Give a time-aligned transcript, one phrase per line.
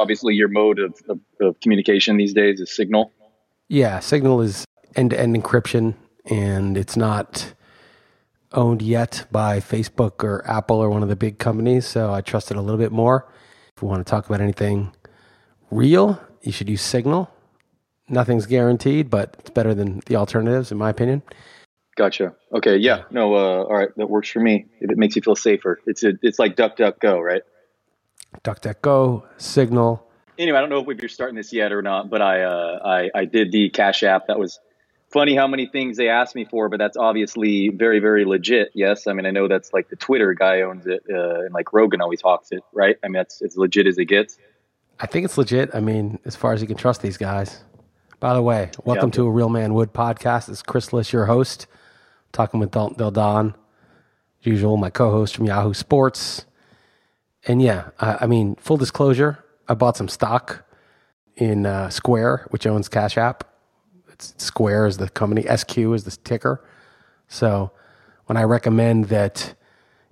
[0.00, 3.12] obviously, your mode of, of, of communication these days is Signal.
[3.68, 4.64] Yeah, Signal is
[4.96, 5.94] end to end encryption,
[6.26, 7.54] and it's not
[8.52, 11.86] owned yet by Facebook or Apple or one of the big companies.
[11.86, 13.28] So I trust it a little bit more.
[13.76, 14.92] If you want to talk about anything
[15.70, 17.30] real, you should use Signal.
[18.08, 21.22] Nothing's guaranteed, but it's better than the alternatives, in my opinion.
[21.96, 22.34] Gotcha.
[22.52, 22.76] Okay.
[22.76, 23.04] Yeah.
[23.10, 23.34] No.
[23.34, 23.90] Uh, all right.
[23.96, 24.66] That works for me.
[24.80, 27.42] If it makes you feel safer, it's a, it's like DuckDuckGo, right?
[28.44, 30.06] DuckDuckGo, Signal.
[30.38, 33.10] Anyway, I don't know if you're starting this yet or not, but I, uh, I,
[33.14, 34.28] I did the Cash App.
[34.28, 34.58] That was
[35.10, 38.70] funny how many things they asked me for, but that's obviously very, very legit.
[38.74, 41.72] Yes, I mean I know that's like the Twitter guy owns it, uh, and like
[41.72, 42.96] Rogan always hawks it, right?
[43.02, 44.38] I mean that's as legit as it gets.
[44.98, 45.70] I think it's legit.
[45.74, 47.62] I mean, as far as you can trust these guys.
[48.20, 49.16] By the way, welcome yeah.
[49.16, 50.48] to a Real Man Wood podcast.
[50.50, 51.66] It's Chris Liss, your host,
[52.32, 53.54] talking with Dalton Del Don,
[54.42, 56.44] usual, my co-host from Yahoo Sports.
[57.46, 60.64] And yeah, I, I mean, full disclosure, I bought some stock
[61.36, 63.44] in uh, Square, which owns Cash App.
[64.12, 66.62] It's Square is the company, SQ is the ticker.
[67.28, 67.72] So
[68.26, 69.54] when I recommend that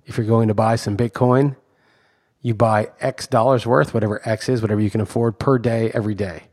[0.05, 1.55] if you're going to buy some Bitcoin,
[2.41, 6.15] you buy X dollars worth, whatever X is, whatever you can afford per day, every
[6.15, 6.43] day.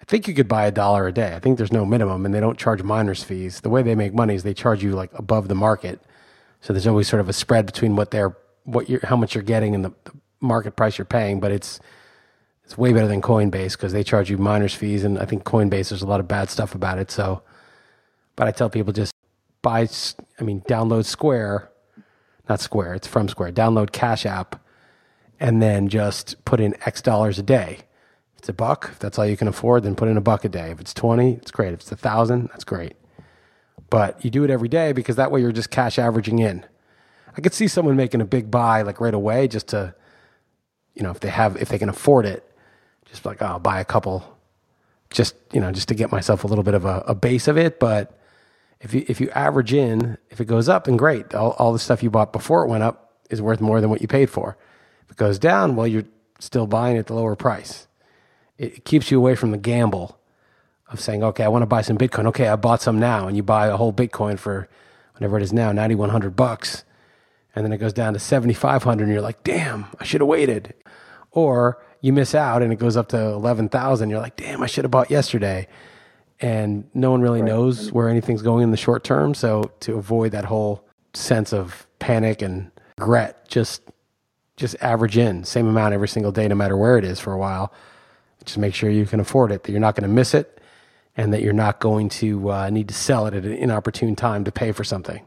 [0.00, 1.34] I think you could buy a dollar a day.
[1.34, 3.60] I think there's no minimum and they don't charge miners fees.
[3.60, 6.00] The way they make money is they charge you like above the market.
[6.60, 9.44] So there's always sort of a spread between what they're what you're how much you're
[9.44, 11.80] getting and the, the market price you're paying, but it's
[12.64, 15.88] it's way better than Coinbase because they charge you miners fees, and I think Coinbase
[15.88, 17.10] there's a lot of bad stuff about it.
[17.10, 17.42] So,
[18.34, 19.12] but I tell people just
[19.62, 19.88] buy,
[20.38, 21.70] I mean, download Square,
[22.48, 23.52] not Square, it's from Square.
[23.52, 24.60] Download Cash App,
[25.38, 27.78] and then just put in X dollars a day.
[28.34, 30.44] If it's a buck, if that's all you can afford, then put in a buck
[30.44, 30.72] a day.
[30.72, 31.72] If it's twenty, it's great.
[31.72, 32.96] If it's a thousand, that's great.
[33.90, 36.66] But you do it every day because that way you're just cash averaging in.
[37.36, 39.94] I could see someone making a big buy like right away just to,
[40.94, 42.50] you know, if they have, if they can afford it,
[43.04, 44.38] just like, oh, I'll buy a couple,
[45.10, 47.58] just, you know, just to get myself a little bit of a, a base of
[47.58, 47.78] it.
[47.78, 48.18] But
[48.80, 51.34] if you, if you average in, if it goes up, then great.
[51.34, 54.00] All, all the stuff you bought before it went up is worth more than what
[54.00, 54.56] you paid for.
[55.04, 56.04] If it goes down, well, you're
[56.38, 57.86] still buying at the lower price.
[58.56, 60.18] It, it keeps you away from the gamble
[60.88, 62.26] of saying, okay, I want to buy some Bitcoin.
[62.28, 63.28] Okay, I bought some now.
[63.28, 64.68] And you buy a whole Bitcoin for
[65.14, 66.84] whatever it is now, 9,100 bucks
[67.56, 70.74] and then it goes down to 7,500 and you're like, damn, I should have waited.
[71.30, 74.10] Or you miss out and it goes up to 11,000.
[74.10, 75.66] You're like, damn, I should have bought yesterday.
[76.38, 77.48] And no one really right.
[77.48, 79.32] knows where anything's going in the short term.
[79.32, 83.82] So to avoid that whole sense of panic and regret, just
[84.56, 87.38] just average in same amount every single day, no matter where it is for a
[87.38, 87.72] while.
[88.44, 90.60] Just make sure you can afford it, that you're not going to miss it,
[91.16, 94.44] and that you're not going to uh, need to sell it at an inopportune time
[94.44, 95.22] to pay for something.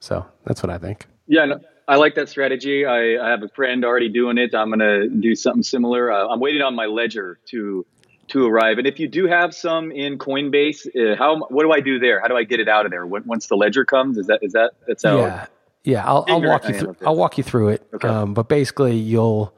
[0.00, 1.06] So that's what I think.
[1.26, 2.84] Yeah, no, I like that strategy.
[2.84, 4.54] I, I, have a friend already doing it.
[4.54, 6.12] I'm going to do something similar.
[6.12, 7.86] Uh, I'm waiting on my ledger to
[8.28, 8.78] to arrive.
[8.78, 12.20] And if you do have some in Coinbase, uh, how what do I do there?
[12.20, 14.16] How do I get it out of there once the ledger comes?
[14.16, 15.18] Is that is that that's how?
[15.18, 15.46] Yeah,
[15.84, 16.06] yeah.
[16.06, 16.96] I'll, I'll walk you through.
[17.04, 17.86] I'll walk you through it.
[17.94, 18.08] Okay.
[18.08, 19.54] Um, but basically, you'll.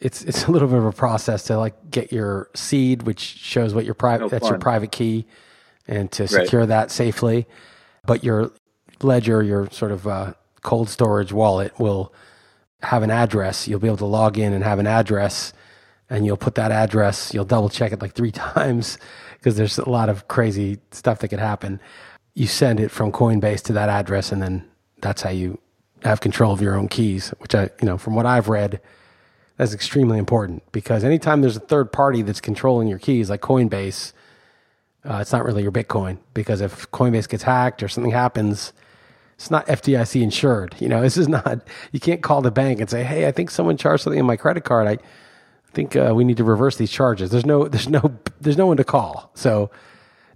[0.00, 3.72] It's it's a little bit of a process to like get your seed, which shows
[3.72, 5.26] what your private no that's your private key,
[5.86, 6.68] and to secure right.
[6.68, 7.46] that safely.
[8.04, 8.50] But your
[9.00, 12.12] ledger, your sort of uh, cold storage wallet will
[12.82, 13.68] have an address.
[13.68, 15.52] You'll be able to log in and have an address,
[16.10, 18.98] and you'll put that address, you'll double check it like three times
[19.38, 21.80] because there's a lot of crazy stuff that could happen.
[22.34, 24.64] You send it from Coinbase to that address, and then
[25.00, 25.58] that's how you
[26.04, 28.80] have control of your own keys, which I, you know, from what I've read,
[29.56, 34.12] That's extremely important because anytime there's a third party that's controlling your keys, like Coinbase,
[35.04, 38.72] uh, it's not really your Bitcoin because if Coinbase gets hacked or something happens,
[39.42, 40.76] it's not FDIC insured.
[40.78, 41.66] You know, this is not.
[41.90, 44.36] You can't call the bank and say, "Hey, I think someone charged something on my
[44.36, 44.86] credit card.
[44.86, 44.98] I
[45.72, 48.76] think uh, we need to reverse these charges." There's no, there's no, there's no one
[48.76, 49.32] to call.
[49.34, 49.72] So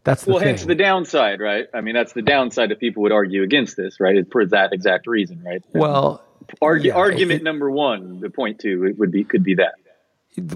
[0.02, 0.48] that's the well, thing.
[0.48, 1.66] hence the downside, right?
[1.72, 4.26] I mean, that's the downside that people would argue against this, right?
[4.32, 5.62] For that exact reason, right?
[5.72, 6.20] Well,
[6.60, 9.74] Argu- yeah, argument it- number one, the point two, it would be could be that.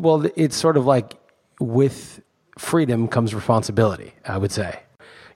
[0.01, 1.15] well, it's sort of like
[1.61, 2.21] with
[2.59, 4.81] freedom comes responsibility, I would say.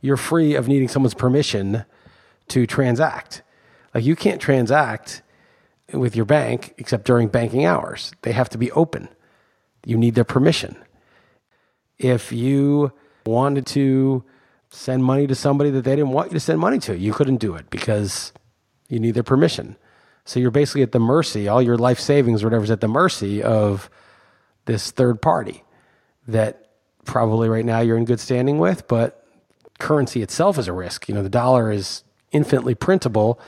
[0.00, 1.84] You're free of needing someone's permission
[2.48, 3.42] to transact.
[3.94, 5.22] Like you can't transact
[5.92, 8.12] with your bank except during banking hours.
[8.22, 9.08] They have to be open.
[9.84, 10.76] You need their permission.
[11.98, 12.92] If you
[13.26, 14.24] wanted to
[14.70, 17.36] send money to somebody that they didn't want you to send money to, you couldn't
[17.36, 18.32] do it because
[18.88, 19.76] you need their permission.
[20.24, 23.42] So you're basically at the mercy, all your life savings or whatever's at the mercy
[23.42, 23.90] of
[24.64, 25.62] this third party
[26.26, 26.70] that
[27.04, 29.26] probably right now you're in good standing with, but
[29.78, 31.08] currency itself is a risk.
[31.08, 32.02] You know, the dollar is
[32.34, 33.40] infinitely printable.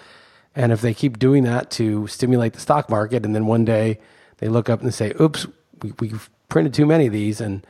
[0.55, 3.99] And if they keep doing that to stimulate the stock market, and then one day
[4.39, 5.47] they look up and say, oops,
[5.83, 7.67] we, we've printed too many of these, and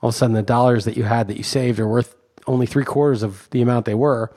[0.00, 2.14] all of a sudden the dollars that you had that you saved are worth
[2.46, 4.32] only three quarters of the amount they were,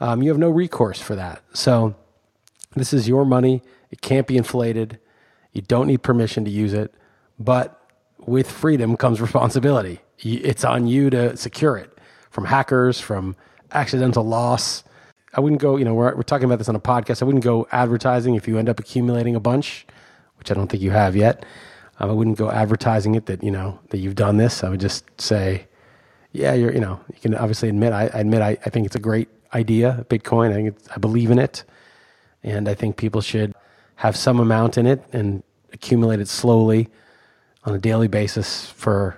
[0.00, 1.42] um, you have no recourse for that.
[1.52, 1.94] So
[2.74, 3.62] this is your money.
[3.90, 4.98] It can't be inflated.
[5.52, 6.94] You don't need permission to use it.
[7.38, 7.78] But
[8.18, 10.00] with freedom comes responsibility.
[10.18, 11.98] It's on you to secure it
[12.30, 13.36] from hackers, from
[13.72, 14.84] accidental loss.
[15.34, 17.22] I wouldn't go, you know, we're, we're talking about this on a podcast.
[17.22, 19.86] I wouldn't go advertising if you end up accumulating a bunch,
[20.36, 21.44] which I don't think you have yet.
[21.98, 24.62] Um, I wouldn't go advertising it that, you know, that you've done this.
[24.62, 25.66] I would just say,
[26.32, 28.96] yeah, you're, you know, you can obviously admit, I, I admit, I, I think it's
[28.96, 30.50] a great idea, Bitcoin.
[30.50, 31.64] I think I believe in it.
[32.42, 33.54] And I think people should
[33.96, 35.42] have some amount in it and
[35.72, 36.88] accumulate it slowly
[37.64, 39.16] on a daily basis for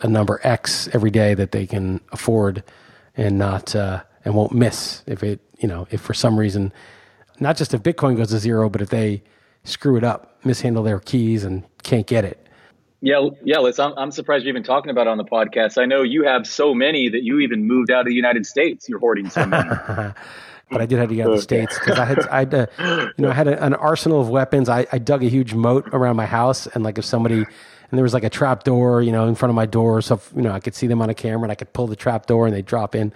[0.00, 2.64] a number X every day that they can afford
[3.16, 6.72] and not, uh, and won't miss if it, you know, if for some reason,
[7.40, 9.22] not just if Bitcoin goes to zero, but if they
[9.64, 12.38] screw it up, mishandle their keys and can't get it.
[13.00, 15.76] Yeah, yeah, Liss, I'm, I'm surprised you're even talking about it on the podcast.
[15.76, 18.88] I know you have so many that you even moved out of the United States.
[18.88, 19.68] You're hoarding so many.
[20.70, 22.50] but I did have to get out of the states because I had, I had,
[22.52, 22.68] to,
[23.18, 24.68] you know, I had a, an arsenal of weapons.
[24.68, 27.46] I, I dug a huge moat around my house, and like if somebody, and
[27.90, 30.32] there was like a trap door, you know, in front of my door, so if,
[30.36, 32.26] you know I could see them on a camera, and I could pull the trap
[32.26, 33.12] door, and they drop in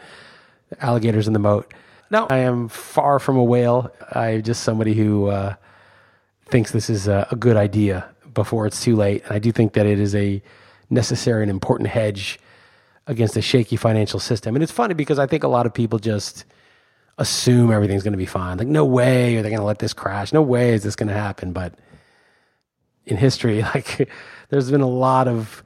[0.81, 1.73] alligators in the moat.
[2.11, 3.93] No, I am far from a whale.
[4.13, 5.55] I'm just somebody who uh,
[6.47, 9.73] thinks this is a, a good idea before it's too late, and I do think
[9.73, 10.43] that it is a
[10.89, 12.39] necessary and important hedge
[13.07, 14.57] against a shaky financial system.
[14.57, 16.45] And it's funny because I think a lot of people just
[17.19, 18.59] assume everything's going to be fine.
[18.59, 20.33] Like, no way are they going to let this crash.
[20.33, 21.53] No way is this going to happen.
[21.53, 21.75] But
[23.07, 24.09] in history, like,
[24.51, 25.63] there's been a lot of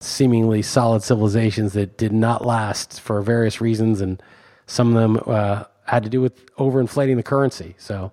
[0.00, 4.22] seemingly solid civilizations that did not last for various reasons, and
[4.66, 7.74] some of them uh, had to do with overinflating the currency.
[7.78, 8.12] So,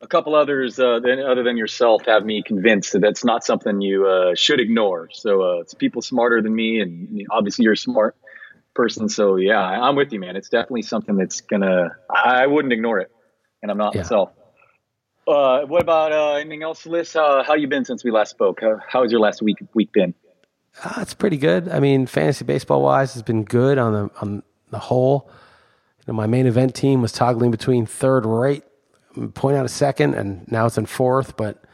[0.00, 3.80] a couple others uh, than, other than yourself have me convinced that that's not something
[3.80, 5.08] you uh, should ignore.
[5.12, 8.16] So uh, it's people smarter than me, and obviously you're a smart
[8.74, 9.08] person.
[9.08, 10.36] So yeah, I'm with you, man.
[10.36, 11.96] It's definitely something that's gonna.
[12.10, 13.10] I wouldn't ignore it,
[13.62, 14.02] and I'm not Yeah.
[14.02, 14.30] myself.
[15.26, 17.16] Uh, what about uh, anything else, Liss?
[17.16, 18.60] Uh, how you been since we last spoke?
[18.60, 20.12] How, how has your last week week been?
[20.84, 21.70] uh, it's pretty good.
[21.70, 25.30] I mean, fantasy baseball wise has been good on the on the whole.
[26.06, 28.62] You know, my main event team was toggling between third, right,
[29.34, 31.64] point out a second, and now it's in fourth, but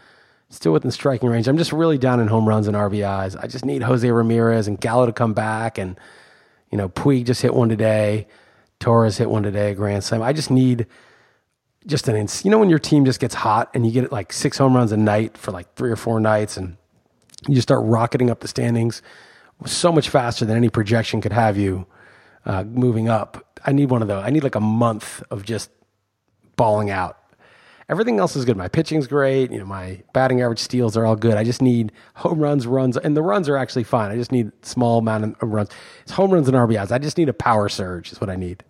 [0.50, 1.48] still within striking range.
[1.48, 3.36] I'm just really down in home runs and RBIs.
[3.42, 5.98] I just need Jose Ramirez and Gallo to come back, and
[6.70, 8.28] you know, Puig just hit one today.
[8.78, 10.22] Torres hit one today, grand slam.
[10.22, 10.86] I just need
[11.86, 14.32] just an ins- you know when your team just gets hot and you get like
[14.32, 16.76] six home runs a night for like three or four nights and
[17.48, 19.00] you just start rocketing up the standings
[19.64, 21.86] so much faster than any projection could have you
[22.46, 23.58] uh, moving up.
[23.66, 24.24] I need one of those.
[24.24, 25.70] I need like a month of just
[26.56, 27.16] balling out.
[27.88, 28.56] Everything else is good.
[28.56, 29.50] My pitching's great.
[29.50, 31.36] You know, my batting average steals are all good.
[31.36, 34.12] I just need home runs, runs, and the runs are actually fine.
[34.12, 35.70] I just need small amount of runs.
[36.02, 36.92] It's home runs and RBIs.
[36.92, 38.62] I just need a power surge is what I need.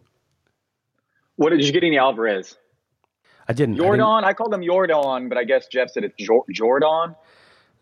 [1.36, 2.56] What did you get any Alvarez?
[3.46, 3.74] I didn't.
[3.74, 4.24] I didn't- Jordan?
[4.24, 7.14] I called him Jordan, but I guess Jeff said it's Jor- Jordan.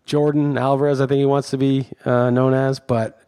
[0.09, 2.81] Yordan Alvarez, I think he wants to be uh, known as.
[2.81, 3.21] But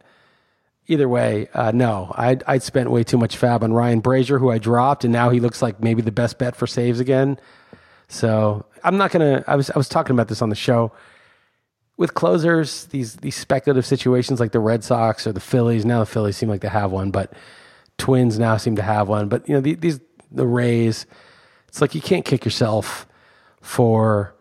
[0.91, 4.51] either way, uh, no, I'd, I'd spent way too much FAAB on Ryan Brasier, who
[4.51, 7.39] I dropped, and now he looks like maybe the best bet for saves again.
[8.07, 9.43] So I'm not gonna.
[9.47, 10.91] I was I was talking about this on the show
[11.95, 12.85] with closers.
[12.87, 15.85] These these speculative situations like the Red Sox or the Phillies.
[15.85, 17.31] Now the Phillies seem like they have one, but
[17.97, 19.29] Twins now seem to have one.
[19.29, 21.05] But you know the, these the Rays.
[21.69, 23.07] It's like you can't kick yourself
[23.61, 24.35] for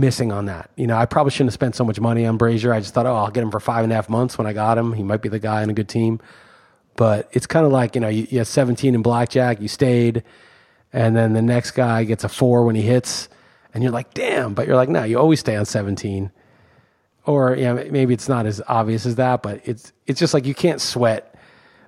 [0.00, 0.70] missing on that.
[0.76, 2.72] You know, I probably shouldn't have spent so much money on Brasier.
[2.72, 4.52] I just thought, oh, I'll get him for five and a half months when I
[4.52, 4.92] got him.
[4.92, 6.20] He might be the guy on a good team.
[6.96, 10.22] But it's kind of like, you know, you, you have 17 in blackjack, you stayed,
[10.92, 13.28] and then the next guy gets a four when he hits,
[13.72, 14.54] and you're like, damn.
[14.54, 16.30] But you're like, no, you always stay on 17.
[17.26, 20.44] Or, you know, maybe it's not as obvious as that, but it's, it's just like
[20.44, 21.34] you can't sweat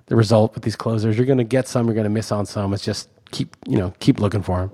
[0.07, 1.15] the result with these closers.
[1.15, 2.73] You're going to get some, you're going to miss on some.
[2.73, 4.71] It's just keep, you know, keep looking for them.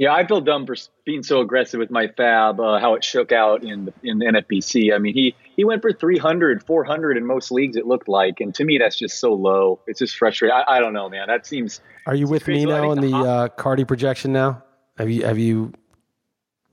[0.00, 3.32] Yeah, I feel dumb for being so aggressive with my FAAB, uh, how it shook
[3.32, 4.94] out in in the NFBC.
[4.94, 8.40] I mean, he he went for 300, 400 in most leagues, it looked like.
[8.40, 9.80] And to me, that's just so low.
[9.86, 10.56] It's just frustrating.
[10.56, 11.26] I, I don't know, man.
[11.26, 11.82] That seems.
[12.06, 14.62] Are you with me now on the, uh, Cardi projection now?
[14.96, 15.74] Have you have you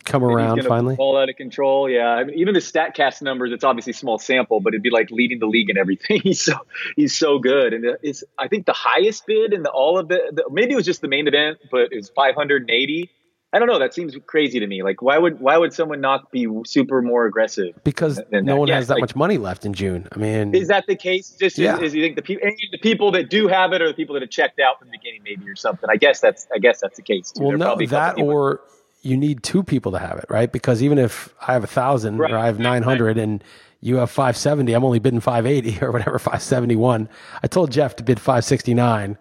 [0.05, 0.95] come around finally?
[0.97, 1.89] All out of control.
[1.89, 2.07] Yeah.
[2.07, 3.51] I mean, even the Statcast numbers.
[3.51, 6.21] It's obviously small sample, but it'd be like leading the league and everything.
[6.23, 6.55] he's so
[6.95, 10.21] he's so good, and it's I think the highest bid in the all of it.
[10.49, 13.09] Maybe it was just the main event, but it was 580.
[13.53, 13.79] I don't know.
[13.79, 14.83] That seems crazy to me.
[14.83, 17.79] Like, why would why would someone not be super more aggressive?
[17.83, 18.57] Because no that?
[18.57, 20.07] one yeah, has that like, much money left in June.
[20.11, 21.29] I mean, is that the case?
[21.39, 21.77] Just yeah.
[21.77, 24.13] is, is you think the people the people that do have it are the people
[24.13, 25.89] that have checked out from the beginning, maybe or something?
[25.89, 27.31] I guess that's I guess that's the case.
[27.31, 27.43] Too.
[27.43, 28.61] Well, no, that or
[29.01, 30.51] you need two people to have it, right?
[30.51, 32.31] Because even if I have a thousand right.
[32.31, 33.23] or I have nine hundred right.
[33.23, 33.43] and
[33.79, 37.07] you have 570, I'm only bidding 580 or whatever, 571.
[37.43, 39.17] I told Jeff to bid 569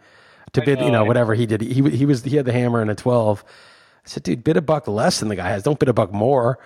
[0.52, 1.60] to bid, know, you know, whatever he did.
[1.60, 3.44] He, he was, he had the hammer and a 12.
[4.06, 5.64] I said, dude, bid a buck less than the guy has.
[5.64, 6.58] Don't bid a buck more.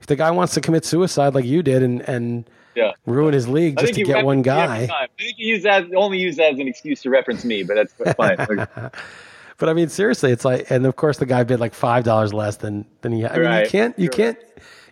[0.00, 2.92] If the guy wants to commit suicide like you did and, and yeah.
[3.04, 4.84] ruin his league just to get one guy.
[4.84, 7.74] I think you use that, only use that as an excuse to reference me, but
[7.74, 8.36] that's fine.
[9.58, 12.56] but I mean, seriously, it's like, and of course the guy bid like $5 less
[12.56, 13.64] than, than he, I mean, right.
[13.64, 14.38] you can't, you can't,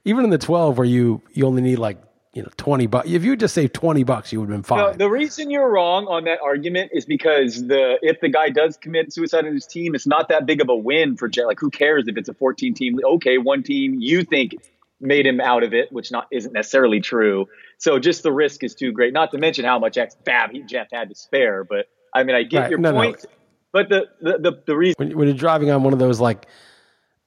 [0.04, 1.98] even in the 12 where you, you only need like
[2.34, 3.08] you know, 20 bucks.
[3.08, 4.78] If you just saved 20 bucks, you would have been fine.
[4.78, 8.76] No, the reason you're wrong on that argument is because the if the guy does
[8.76, 11.46] commit suicide in his team, it's not that big of a win for Jet.
[11.46, 12.98] Like, who cares if it's a 14 team?
[13.04, 14.56] Okay, one team you think
[15.00, 17.46] made him out of it, which not isn't necessarily true.
[17.78, 19.12] So just the risk is too great.
[19.12, 21.62] Not to mention how much X FAAB he Jeff had to spare.
[21.62, 22.70] But I mean, I get right.
[22.70, 23.18] your no, point.
[23.22, 23.30] No.
[23.72, 26.46] But the, the the the reason when, when you're driving on one of those like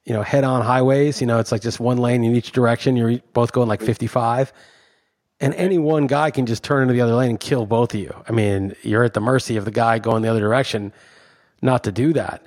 [0.03, 2.97] you know head on highways, you know, it's like just one lane in each direction.
[2.97, 4.51] You're both going like 55
[5.39, 7.99] and any one guy can just turn into the other lane and kill both of
[7.99, 8.13] you.
[8.27, 10.91] I mean, you're at the mercy of the guy going the other direction
[11.61, 12.45] not to do that.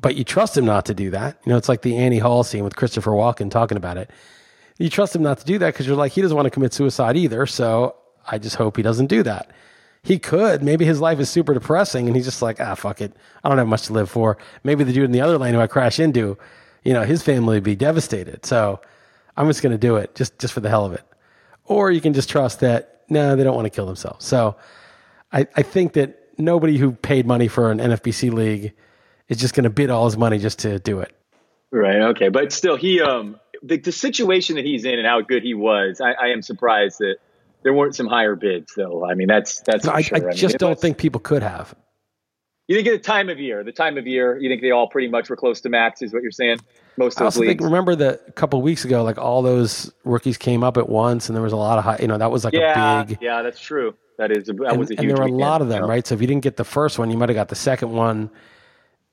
[0.00, 1.38] But you trust him not to do that.
[1.44, 4.10] You know, it's like the Annie Hall scene with Christopher Walken talking about it.
[4.78, 6.72] You trust him not to do that because you're like, he doesn't want to commit
[6.72, 7.44] suicide either.
[7.46, 7.96] So
[8.26, 9.50] I just hope he doesn't do that.
[10.02, 10.62] He could.
[10.62, 13.12] Maybe his life is super depressing and he's just like, ah, fuck it.
[13.42, 14.38] I don't have much to live for.
[14.62, 16.38] Maybe the dude in the other lane who I crash into,
[16.84, 18.46] you know, his family would be devastated.
[18.46, 18.80] So
[19.36, 21.02] I'm just going to do it just, just for the hell of it
[21.70, 24.26] or you can just trust that no, they don't want to kill themselves.
[24.26, 24.56] So
[25.32, 28.72] I, I think that nobody who paid money for an NFBC league
[29.28, 31.14] is just going to bid all his money just to do it.
[31.70, 32.00] Right.
[32.10, 32.28] Okay.
[32.28, 36.00] But still, he um the, the situation that he's in and how good he was,
[36.00, 37.16] I, I am surprised that
[37.62, 39.04] there weren't some higher bids though.
[39.08, 39.84] I mean, that's that's.
[39.84, 40.18] No, I, sure.
[40.26, 41.74] I, I, just don't think people could have.
[42.70, 44.86] You think at the time of year, the time of year, you think they all
[44.86, 46.58] pretty much were close to max, is what you're saying?
[46.96, 47.50] Most of I also leagues.
[47.50, 51.28] think remember that a couple weeks ago, like all those rookies came up at once,
[51.28, 51.98] and there was a lot of high.
[52.00, 53.18] You know, that was like yeah, a big.
[53.20, 53.96] Yeah, that's true.
[54.18, 55.00] That is a, that and, was a huge.
[55.00, 56.06] And there were a weekend, lot of them, right?
[56.06, 58.30] So if you didn't get the first one, you might have got the second one,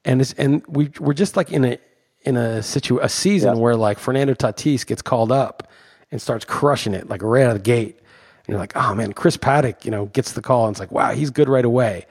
[0.06, 1.80] and it's, and we we're just like in a
[2.22, 3.60] in a situ a season yeah.
[3.60, 5.68] where like Fernando Tatis gets called up
[6.12, 9.14] and starts crushing it like right out of the gate, and you're like, oh man,
[9.14, 12.06] Chris Paddack, you know, gets the call, and it's like, wow, he's good right away.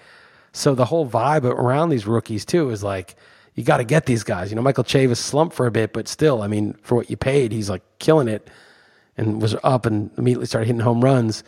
[0.56, 3.14] So the whole vibe around these rookies too is like
[3.56, 4.50] you got to get these guys.
[4.50, 7.16] You know, Michael Chavis slumped for a bit, but still, I mean, for what you
[7.18, 8.48] paid, he's like killing it
[9.18, 11.44] and was up and immediately started hitting home runs.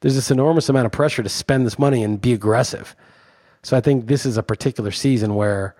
[0.00, 2.94] There's this enormous amount of pressure to spend this money and be aggressive.
[3.62, 5.74] So I think this is a particular season where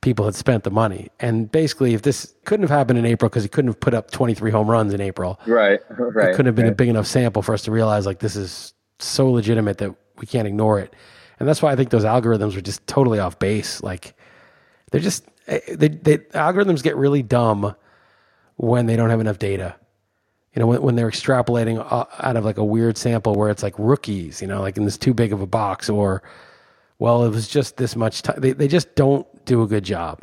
[0.00, 1.10] people had spent the money.
[1.20, 4.10] And basically, if this couldn't have happened in April because he couldn't have put up
[4.10, 6.72] 23 home runs in April, right, right, it couldn't have been right.
[6.72, 10.26] a big enough sample for us to realize like this is so legitimate that we
[10.26, 10.92] can't ignore it
[11.38, 13.82] and that's why I think those algorithms are just totally off base.
[13.82, 14.14] Like
[14.90, 17.74] they're just eh, they, they algorithms get really dumb
[18.56, 19.76] when they don't have enough data.
[20.54, 23.62] You know, when, when they're extrapolating uh, out of like a weird sample where it's
[23.62, 26.22] like rookies, you know, like in this too big of a box, or
[26.98, 28.40] well, it was just this much time.
[28.40, 30.22] They they just don't do a good job.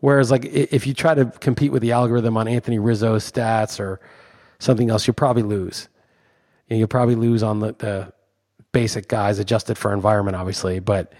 [0.00, 4.00] Whereas, like if you try to compete with the algorithm on Anthony Rizzo's stats or
[4.58, 5.88] something else, you'll probably lose.
[6.70, 8.12] And you'll probably lose on the, the
[8.72, 11.12] basic guys adjusted for environment, obviously, but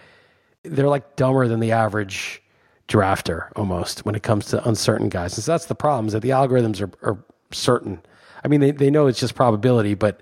[0.63, 2.43] they're like dumber than the average
[2.89, 5.37] drafter almost when it comes to uncertain guys.
[5.37, 7.19] And so that's the problem is that the algorithms are, are
[7.53, 8.01] certain.
[8.45, 10.21] I mean, they, they know it's just probability, but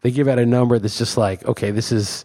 [0.00, 2.24] they give out a number that's just like, okay, this is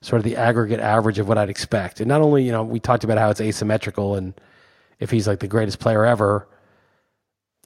[0.00, 2.00] sort of the aggregate average of what I'd expect.
[2.00, 4.34] And not only, you know, we talked about how it's asymmetrical and
[4.98, 6.48] if he's like the greatest player ever,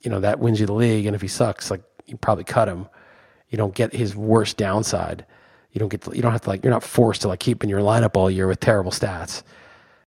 [0.03, 1.07] you know, that wins you the league.
[1.07, 2.89] And if he sucks, like you probably cut him.
[3.49, 5.25] You don't get his worst downside.
[5.77, 7.63] You don't get to, you don't have to like you're not forced to like keep
[7.63, 9.43] in your lineup all year with terrible stats.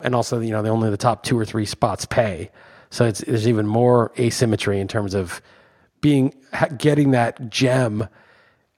[0.00, 2.50] And also, you know, the only the top two or three spots pay.
[2.88, 5.42] So it's there's even more asymmetry in terms of
[6.00, 6.32] being
[6.78, 8.08] getting that gem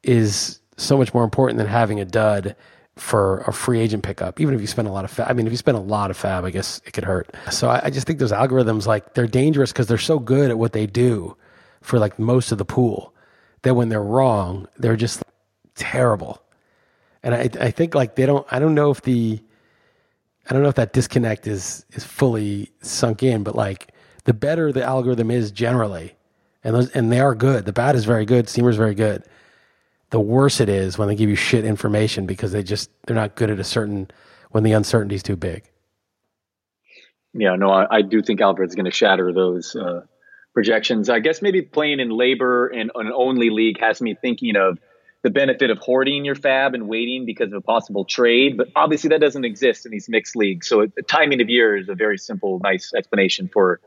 [0.02, 2.56] is so much more important than having a dud
[2.96, 4.40] for a free agent pickup.
[4.40, 6.10] Even if you spend a lot of FAAB, I mean, if you spend a lot
[6.10, 7.32] of FAAB, I guess it could hurt.
[7.52, 10.58] So I, I just think those algorithms, like, they're dangerous because they're so good at
[10.58, 11.36] what they do
[11.82, 13.14] for like most of the pool
[13.62, 15.22] that when they're wrong, they're just
[15.76, 16.42] terrible.
[17.22, 19.40] And I, I think like they don't, I don't know if the,
[20.48, 23.92] I don't know if that disconnect is is fully sunk in, but like
[24.24, 26.14] the better the algorithm is generally,
[26.64, 27.66] and those and they are good.
[27.66, 28.48] The BAT is very good.
[28.48, 29.22] Steamer's very good.
[30.10, 33.36] The worse it is when they give you shit information because they just they're not
[33.36, 34.10] good at a certain
[34.50, 35.70] when the uncertainty is too big.
[37.32, 40.00] Yeah, no, I, I do think Alfred's going to shatter those uh,
[40.52, 41.08] projections.
[41.08, 44.80] I guess maybe playing in LABR and an only league has me thinking of
[45.22, 48.56] the benefit of hoarding your FAAB and waiting because of a possible trade.
[48.56, 50.68] But obviously, that doesn't exist in these mixed leagues.
[50.68, 53.80] So the timing of year is a very simple, nice explanation for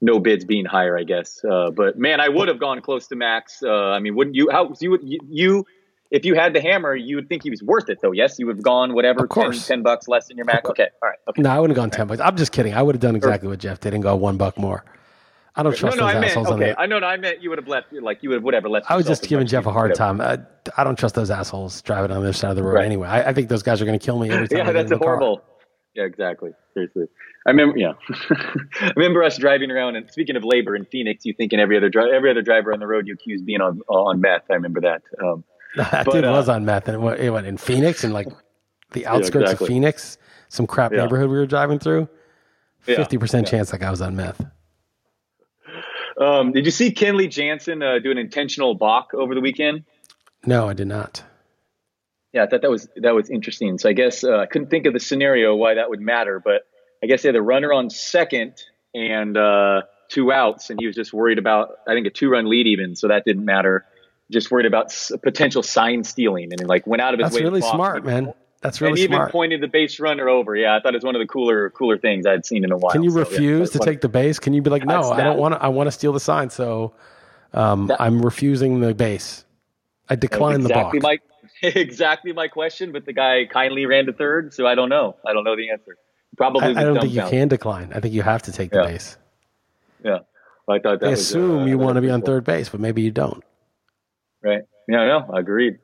[0.00, 1.44] no bids being higher, I guess.
[1.44, 3.62] Uh, but man, I would have gone close to max.
[3.62, 4.48] Uh, I mean, wouldn't you?
[4.50, 5.66] How you would you?
[6.10, 8.12] If you had the hammer, you would think he was worth it, though.
[8.12, 9.66] Yes, you would have gone whatever, of course.
[9.66, 10.66] 10, 10 bucks less than your max.
[10.70, 11.18] Okay, all right.
[11.28, 11.42] Okay.
[11.42, 12.20] No, I wouldn't have gone ten bucks.
[12.22, 12.72] I'm just kidding.
[12.72, 14.84] I would have done exactly what Jeff did and go one buck more.
[15.58, 16.50] I don't trust no, no, those I meant, assholes.
[16.52, 16.98] okay, I know.
[17.00, 18.90] No, I meant you would have left, like you would have whatever left.
[18.90, 20.20] I was just giving Jeff a hard time.
[20.20, 20.38] I,
[20.76, 22.86] I don't trust those assholes driving on the other side of the road Right.
[22.86, 23.08] anyway.
[23.08, 24.58] I, I think those guys are going to kill me every time.
[24.66, 25.16] Yeah, that's the car.
[25.16, 25.42] horrible.
[25.94, 26.50] Yeah, exactly.
[26.74, 27.06] Seriously,
[27.46, 27.76] I remember.
[27.76, 27.92] Yeah,
[28.80, 29.96] I remember us driving around.
[29.96, 32.72] And speaking of LABR in Phoenix, you think in every other dri- every other driver
[32.72, 34.42] on the road you accuse being on on meth.
[34.50, 35.02] I remember that.
[35.20, 35.42] Um,
[35.76, 38.12] that But, dude uh, was on meth, and it went, it went in Phoenix and
[38.14, 38.28] like
[38.92, 39.64] the outskirts exactly.
[39.64, 40.18] of Phoenix,
[40.50, 41.02] some crap Yeah.
[41.02, 42.08] neighborhood we were driving through.
[42.86, 43.50] Yeah, Fifty percent yeah.
[43.50, 44.40] chance that guy was on meth.
[46.20, 49.84] Um, did you see Kenley Jansen uh, do an intentional balk over the weekend?
[50.44, 51.22] No, I did not.
[52.32, 53.78] Yeah, I thought that was that was interesting.
[53.78, 56.66] So I guess uh, I couldn't think of the scenario why that would matter, but
[57.02, 58.54] I guess they had a runner on second
[58.94, 62.48] and uh, two outs, and he was just worried about I think a two run
[62.48, 63.86] lead even, so that didn't matter.
[64.30, 67.36] Just worried about s- potential sign stealing, and he like went out of his That's
[67.36, 67.40] way.
[67.40, 68.34] to really smart, man.
[68.60, 68.98] That's really smart.
[68.98, 69.32] and even smart.
[69.32, 70.56] pointed the base runner over.
[70.56, 72.76] Yeah, I thought it was one of the cooler cooler things I'd seen in a
[72.76, 72.92] while.
[72.92, 74.38] Can you So, refuse that's to take the base?
[74.38, 75.62] Can you be like, no, I don't want to.
[75.62, 76.92] I want to steal the sign, so
[77.54, 79.44] um, I'm refusing the base.
[80.08, 81.20] I decline exactly the balk.
[81.62, 85.16] my exactly my question, but the guy kindly ran to third, so I don't know.
[85.26, 85.96] I don't know the answer.
[86.36, 86.62] Probably.
[86.62, 87.92] I, I don't think you can decline.
[87.94, 88.86] I think you have to take the Yeah.
[88.86, 89.16] base.
[90.04, 90.18] Yeah,
[90.68, 92.80] I thought that They was, assume uh, you want to be on third base, but
[92.80, 93.42] maybe you don't.
[94.42, 94.62] Right.
[94.88, 95.78] Yeah, no, agreed.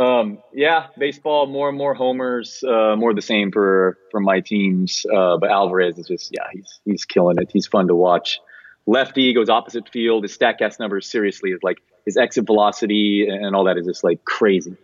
[0.00, 5.04] Um, yeah, baseball, more and more homers, uh, more the same for, for my teams.
[5.14, 7.50] Uh, but Alvarez is just, yeah, he's, he's killing it.
[7.52, 8.40] He's fun to watch.
[8.86, 10.24] Lefty goes opposite field.
[10.24, 14.24] His Statcast numbers seriously is like his exit velocity and all that is just like
[14.24, 14.74] crazy.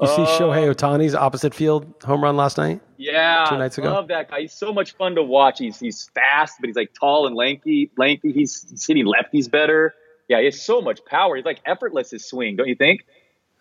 [0.00, 2.80] You see Uh, Shohei Ohtani's opposite field home run last night?
[2.96, 3.88] Yeah, Two nights ago?
[3.88, 4.40] I love that guy.
[4.40, 5.58] He's so much fun to watch.
[5.58, 7.90] He's he's fast, but he's like tall and lanky.
[7.96, 8.32] Lanky.
[8.32, 9.94] He's, he's hitting lefties better.
[10.28, 11.36] Yeah, he has so much power.
[11.36, 13.04] He's like effortless his swing, don't you think?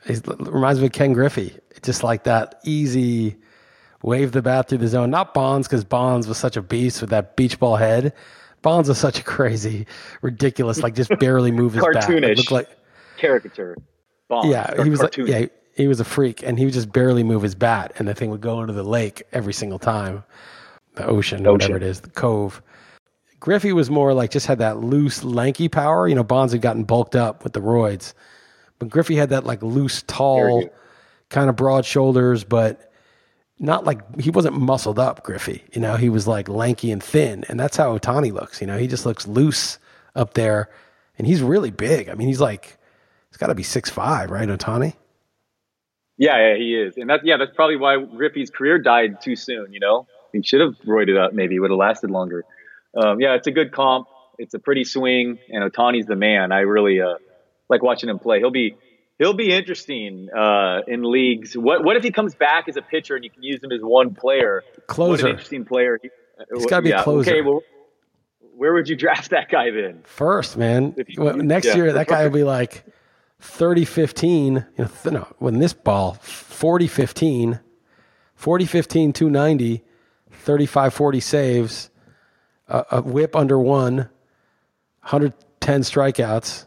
[0.06, 1.56] It reminds me of Ken Griffey.
[1.84, 3.38] Just like that easy
[4.02, 5.10] wave the bat through the zone.
[5.10, 8.14] Not Bonds because Bonds was such a beast with that beach ball head.
[8.62, 9.88] Bonds was such a crazy,
[10.22, 12.04] ridiculous, like just barely move his bat.
[12.04, 12.38] Cartoonish.
[12.38, 12.70] looked like
[13.18, 13.78] Caricature.
[14.28, 14.50] Bonds.
[14.50, 17.42] yeah, he was like, yeah, he was a freak, and he would just barely move
[17.42, 20.24] his bat, and the thing would go into the lake every single time,
[20.96, 21.52] the ocean, Ocean.
[21.54, 22.62] whatever it is, the cove.
[23.40, 26.08] Griffey was more like just had that loose, lanky power.
[26.08, 28.14] You know, Bonds had gotten bulked up with the roids,
[28.80, 30.70] but Griffey had that like loose, tall,
[31.30, 32.92] kind of broad shoulders, but
[33.60, 35.24] not like he wasn't muscled up.
[35.24, 38.62] Griffey, you know, he was like lanky and thin, and that's how Ohtani looks.
[38.62, 39.78] You know, he just looks loose
[40.16, 40.70] up there,
[41.18, 42.10] and he's really big.
[42.10, 42.78] I mean, he's like
[43.30, 44.96] he's got to be six five, right, Ohtani?
[46.18, 49.74] Yeah, yeah, he is, and that's yeah, that's probably why Griffey's career died too soon.
[49.74, 51.34] You know, he should have roided up.
[51.34, 52.46] Maybe would have lasted longer.
[52.96, 54.08] Um, yeah, it's a good comp.
[54.38, 56.54] It's a pretty swing, and Ohtani's the man.
[56.54, 57.16] I really uh,
[57.70, 58.40] like watching him play.
[58.40, 58.76] He'll be
[59.18, 61.56] he'll be interesting uh, in leagues.
[61.58, 63.82] What what if he comes back as a pitcher and you can use him as
[63.82, 64.64] one player?
[64.76, 65.26] What Closer.
[65.28, 66.00] an interesting player.
[66.02, 66.10] He,
[66.56, 67.32] He's gotta be a yeah, closer.
[67.32, 67.62] Okay, well,
[68.56, 70.02] where would you draft that guy then?
[70.06, 70.96] First, man.
[71.08, 72.86] You- Well, next yeah, year, that guy will be like
[73.42, 74.54] 30 15.
[74.56, 77.60] You know, th- no, when this ball, 40 15,
[78.36, 79.84] 40 15, 290,
[80.32, 81.90] 35 40 saves,
[82.70, 84.10] a, a whip under one,
[85.02, 86.66] 110 strikeouts.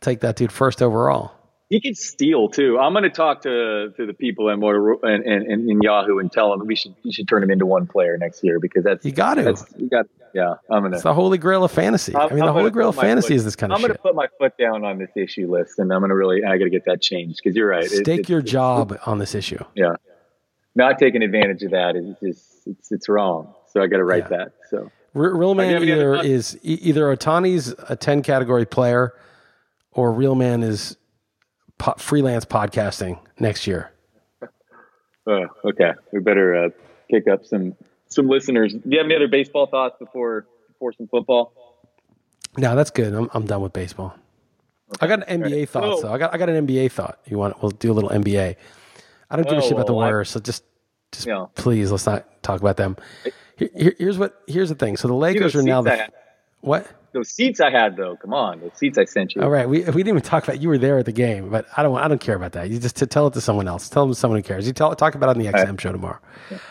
[0.00, 1.32] Take that dude first overall.
[1.68, 2.78] He can steal too.
[2.78, 6.18] I'm going to talk to to the people in Motor and, and, and in Yahoo
[6.18, 8.82] and tell them we should we should turn him into one player next year because
[8.82, 9.54] that's You got to.
[9.76, 10.54] you got yeah.
[10.70, 10.94] I'm gonna.
[10.96, 12.12] It's the holy grail of fantasy.
[12.14, 13.82] I I'm- mean, I'm the holy grail of fantasy foot- is this kind of I'm
[13.82, 16.42] going to put my foot down on this issue Liss, and I'm going to really
[16.44, 17.88] I got to get that changed because you're right.
[17.88, 19.62] Stake it- your it's- job on this issue.
[19.76, 19.94] Yeah,
[20.74, 23.54] not taking advantage of that is just it's it's wrong.
[23.72, 24.38] So I got to write Yeah.
[24.38, 24.52] that.
[24.70, 29.12] So Real man either is either Ohtani's a ten category player,
[29.92, 30.96] or real man is
[31.78, 33.90] po- freelance podcasting next year.
[35.26, 36.68] uh, okay, we better uh,
[37.10, 37.74] pick up some
[38.06, 38.72] some listeners.
[38.72, 41.52] Do you have any other baseball thoughts before before some football?
[42.56, 43.12] No, that's good.
[43.14, 44.14] I'm I'm done with baseball.
[45.00, 45.98] I got an NBA thought.
[45.98, 47.20] So- So I got I got an NBA thought.
[47.26, 47.60] You want?
[47.62, 48.56] We'll do a little NBA.
[49.30, 50.30] I don't give a Oh, shit about the well, Warriors.
[50.30, 50.64] So just
[51.12, 51.46] just Yeah.
[51.54, 52.96] please let's not talk about them.
[53.56, 54.96] Here- here- here's what here's the thing.
[54.96, 56.08] So the Lakers are now the.
[56.60, 56.86] What?
[57.12, 59.42] Those seats I had though, come on, those seats I sent you.
[59.42, 61.66] All right, we we didn't even talk about you were there at the game, but
[61.76, 62.70] I don't I don't care about that.
[62.70, 63.88] You just to tell it to someone else.
[63.88, 64.64] Tell them someone who cares.
[64.66, 66.18] You tell talk about it on the XM show tomorrow.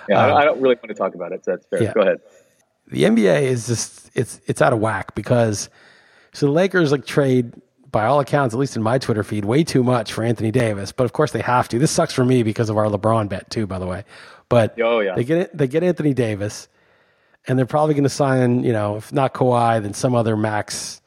[0.08, 1.80] Yeah, I, don't, I don't really want to talk about it, so that's fair.
[1.80, 1.94] Um, yeah.
[1.94, 2.18] Go ahead.
[2.88, 5.70] the NBA is just it's it's out of whack because
[6.32, 7.54] so the Lakers like trade
[7.92, 10.92] by all accounts, at least in my Twitter feed, way too much for Anthony Davis.
[10.94, 11.80] But of course they have to.
[11.80, 14.06] This sucks for me because of our LeBron bet too, by the way.
[14.48, 15.16] But Oh, yeah.
[15.16, 16.70] they get it they get Anthony Davis,
[17.48, 21.02] and they're probably going to sign you know if not Kawhi then some other max,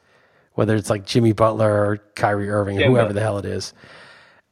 [0.53, 3.13] whether it's like Jimmy Butler or Kyrie Irving, Yeah, whoever no.
[3.15, 3.73] the hell it is,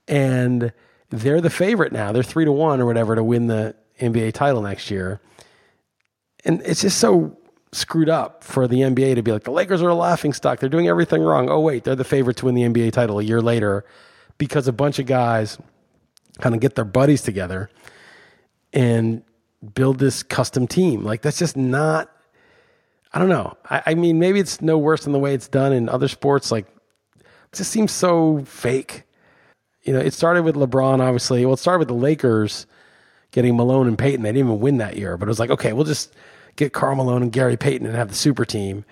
[0.07, 0.71] and
[1.09, 2.11] they're the favorite now.
[2.11, 5.19] They're three to one or whatever to win the NBA title next year
[6.43, 7.37] and it's just so
[7.71, 10.59] screwed up for the NBA to be like the Lakers are a laughing stock.
[10.59, 11.49] They're doing everything wrong.
[11.49, 13.85] Oh wait, they're the favorite to win the NBA title a year later
[14.39, 15.57] because a bunch of guys
[16.39, 17.69] kind of get their buddies together
[18.73, 19.21] and
[19.75, 21.03] build this custom team.
[21.03, 22.09] Like that's just not.
[23.13, 23.57] I don't know.
[23.69, 26.49] I, I mean, maybe it's no worse than the way it's done in other sports.
[26.51, 26.65] Like,
[27.19, 29.03] it just seems so fake.
[29.83, 31.45] You know, it started with LeBron, obviously.
[31.45, 32.65] Well, it started with the Lakers
[33.31, 34.21] getting Malone and Payton.
[34.21, 36.13] They didn't even win that year, but it was like, okay, we'll just
[36.55, 38.85] get Karl Malone and Gary Payton and have the super team.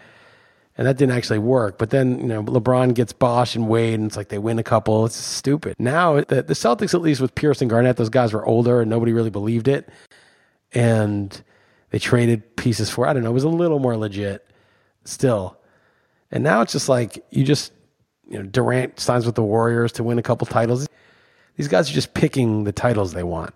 [0.78, 1.78] And that didn't actually work.
[1.78, 4.64] But then, you know, LeBron gets Bosh and Wade, and it's like they win a
[4.64, 5.06] couple.
[5.06, 5.76] It's stupid.
[5.78, 8.90] Now, the, the Celtics, at least with Pierce and Garnett, those guys were older and
[8.90, 9.90] nobody really believed it.
[10.74, 11.42] And
[11.90, 14.46] they traded pieces for, I don't know, it was a little more legit
[15.04, 15.58] still.
[16.32, 17.74] And now it's just like you just,
[18.30, 20.88] you know, Durant signs with the Warriors to win a couple titles.
[21.56, 23.54] These guys are just picking the titles they want.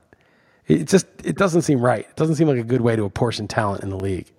[0.67, 2.07] It just it doesn't seem right.
[2.09, 4.31] It doesn't seem like a good way to apportion talent in the league.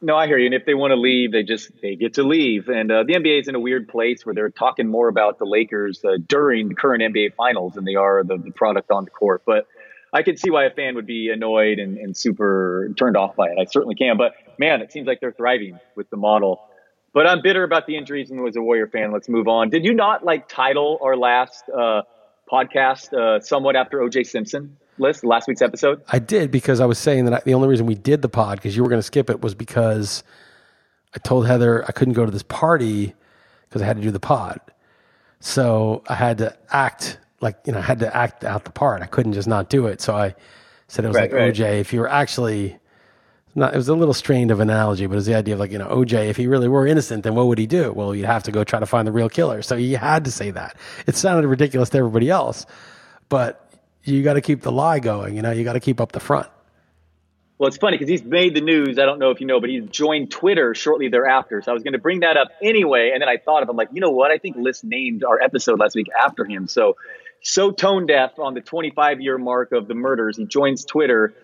[0.00, 0.46] No, I hear you.
[0.46, 2.68] And if they want to leave, they just they get to leave.
[2.68, 5.44] And uh, the NBA is in a weird place where they're talking more about the
[5.44, 9.10] Lakers uh, during the current NBA Finals than they are the, the product on the
[9.10, 9.42] court.
[9.44, 9.66] But
[10.12, 13.48] I can see why a fan would be annoyed and, and super turned off by
[13.48, 13.58] it.
[13.60, 14.16] I certainly can.
[14.16, 16.60] But man, it seems like they're thriving with the model.
[17.12, 19.12] But I'm bitter about the injuries and was a Warrior fan.
[19.12, 19.70] Let's move on.
[19.70, 22.02] Did you not like title our last uh,
[22.50, 26.02] podcast uh, somewhat after OJ Simpson Liss, last week's episode?
[26.08, 28.58] I did because I was saying that I, the only reason we did the pod
[28.58, 30.22] because you were going to skip it was because
[31.14, 33.14] I told Heather I couldn't go to this party
[33.68, 34.60] because I had to do the pod.
[35.40, 39.02] So I had to act like you know I had to act out the part.
[39.02, 40.00] I couldn't just not do it.
[40.00, 40.34] So I
[40.88, 41.54] said it was Right, like right.
[41.54, 41.80] OJ.
[41.80, 42.78] If you were actually
[43.54, 45.70] not, it was a little strained of analogy, but it was the idea of like
[45.72, 46.28] you know OJ.
[46.28, 47.92] If he really were innocent, then what would he do?
[47.92, 49.62] Well, you'd have to go try to find the real killer.
[49.62, 50.76] So you had to say that.
[51.06, 52.66] It sounded ridiculous to everybody else,
[53.28, 53.70] but
[54.04, 55.36] you got to keep the lie going.
[55.36, 56.48] You know, you got to keep up the front.
[57.58, 59.00] Well, it's funny because he's made the news.
[59.00, 61.60] I don't know if you know, but he joined Twitter shortly thereafter.
[61.60, 63.10] So I was going to bring that up anyway.
[63.12, 64.30] And then I thought of, I'm like, you know what?
[64.30, 66.68] I think Liss named our episode last week after him.
[66.68, 66.96] So,
[67.42, 70.36] so tone deaf on the 25 year mark of the murders.
[70.36, 71.34] He joins Twitter.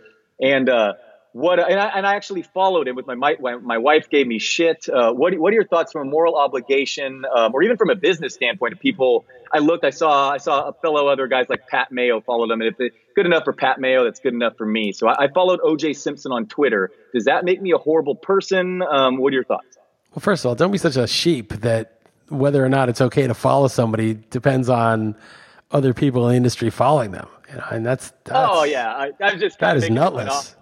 [0.40, 0.94] And, uh,
[1.32, 4.38] what, and I, and I actually followed him with my, my, my wife gave me
[4.38, 4.88] shit.
[4.88, 7.96] Uh, what, what are your thoughts from a moral obligation, um, or even from a
[7.96, 9.24] business standpoint of people?
[9.52, 12.60] I looked, I saw, I saw a fellow other guys like Pat Mayo followed him.
[12.60, 14.92] And if it's good enough for Pat Mayo, that's good enough for me.
[14.92, 16.92] So I, I followed OJ Simpson on Twitter.
[17.12, 18.82] Does that make me a horrible person?
[18.82, 19.76] Um, what are your thoughts?
[20.14, 23.26] Well, first of all, don't be such a sheep that whether or not it's okay
[23.26, 25.16] to follow somebody depends on
[25.70, 27.28] other people in the industry following them.
[27.50, 29.90] You know, and that's, that's oh yeah, I, I was just that kind is of
[29.90, 30.56] making nutless.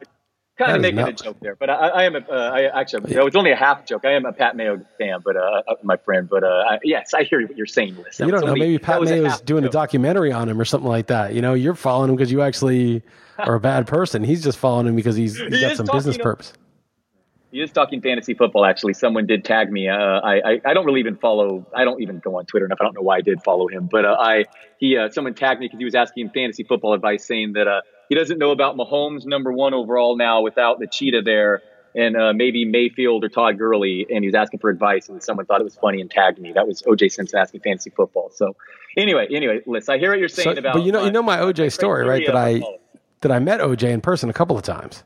[0.58, 2.64] Kind That of is making a joke there, but I, I am a, uh, I
[2.80, 4.04] actually, it was only a half joke.
[4.04, 7.14] I am a Pat Mayo fan, but uh, uh, my friend, but uh, I, yes,
[7.14, 7.96] I hear what you're saying.
[7.96, 8.20] Liss.
[8.20, 8.48] You don't know.
[8.48, 11.34] only- Maybe Pat Mayo's half doing a documentary on him or something like that.
[11.34, 13.02] You know, you're following him because you actually
[13.38, 14.22] are a bad person.
[14.22, 16.52] He's just following him because he's, he's He got some talking business to- purpose.
[17.52, 18.64] He is talking fantasy football.
[18.64, 19.88] Actually, someone did tag me.
[19.88, 21.66] Uh, I, I I don't really even follow.
[21.76, 22.78] I don't even go on Twitter enough.
[22.80, 24.44] I don't know why I did follow him, but uh, I
[24.78, 27.82] he uh, someone tagged me because he was asking fantasy football advice, saying that uh,
[28.08, 31.60] he doesn't know about Mahomes number one overall now without the cheetah there.
[31.94, 35.44] and uh, maybe Mayfield or Todd Gurley, and he was asking for advice, and someone
[35.44, 36.52] thought it was funny and tagged me.
[36.54, 38.30] That was OJ Simpson asking fantasy football.
[38.34, 38.56] So
[38.96, 40.72] anyway, anyway, listen, I hear what you're saying So- about.
[40.72, 42.24] but you know, you know my OJ story, right?
[42.24, 42.62] That I
[43.20, 45.04] that I met OJ in person a couple of times.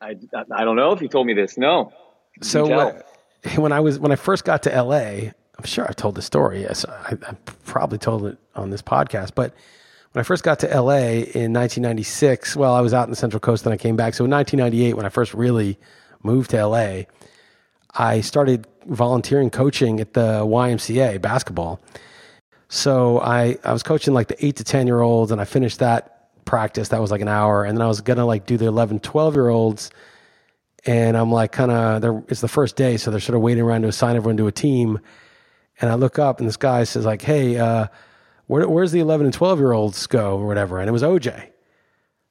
[0.00, 0.16] I,
[0.52, 1.58] I don't know if you told me this.
[1.58, 1.92] No.
[2.42, 3.02] So uh,
[3.56, 6.62] when I was when I first got to LA, I'm sure I've told the story.
[6.62, 7.32] Yes, I, I
[7.64, 9.34] probably told it on this podcast.
[9.34, 9.54] But
[10.12, 13.40] when I first got to LA in 1996, well, I was out in the Central
[13.40, 14.14] Coast, then I came back.
[14.14, 15.78] So in 1998, when I first really
[16.22, 17.02] moved to LA,
[17.94, 21.80] I started volunteering coaching at the YMCA basketball.
[22.68, 25.80] So I, I was coaching like the eight to 10 year olds and I finished
[25.80, 26.19] that
[26.50, 26.88] practice.
[26.88, 27.62] That was like an hour.
[27.64, 29.90] And then I was going to like do the 11, 12 year olds.
[30.84, 32.96] And I'm like, kind of, it's the first day.
[32.96, 34.98] So they're sort of waiting around to assign everyone to a team.
[35.80, 37.86] And I look up and this guy says like, Hey, uh,
[38.48, 40.80] where, where's the 11 and 12 year olds go or whatever?
[40.80, 41.50] And it was OJ.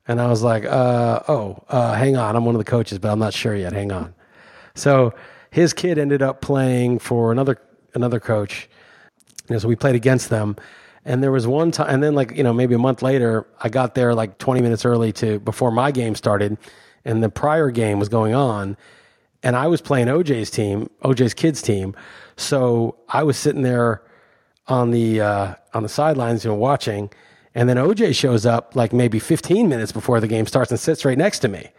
[0.06, 2.36] And I was like, uh, oh, uh, hang on.
[2.36, 3.72] I'm one of the coaches, but I'm not sure yet.
[3.72, 4.14] Hang on.
[4.76, 5.14] So
[5.52, 7.58] his kid ended up playing for another
[7.94, 8.68] another coach.
[9.48, 10.58] You know, so we played against them.
[11.06, 13.70] And there was one time, and then like you know maybe a month later, I
[13.70, 16.58] got there like 20 minutes early to before my game started,
[17.06, 18.78] and the prior game was going on,
[19.44, 21.96] and I was playing OJ's team, OJ's kids team.
[22.36, 24.02] So I was sitting there
[24.68, 27.10] on the uh, on the sidelines, you know, watching,
[27.56, 31.06] and then OJ shows up like maybe 15 minutes before the game starts and sits
[31.06, 31.70] right next to me.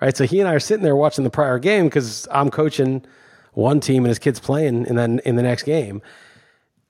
[0.00, 3.04] Right, so he and I are sitting there watching the prior game because I'm coaching
[3.52, 6.00] one team and his kid's playing, and then in the next game,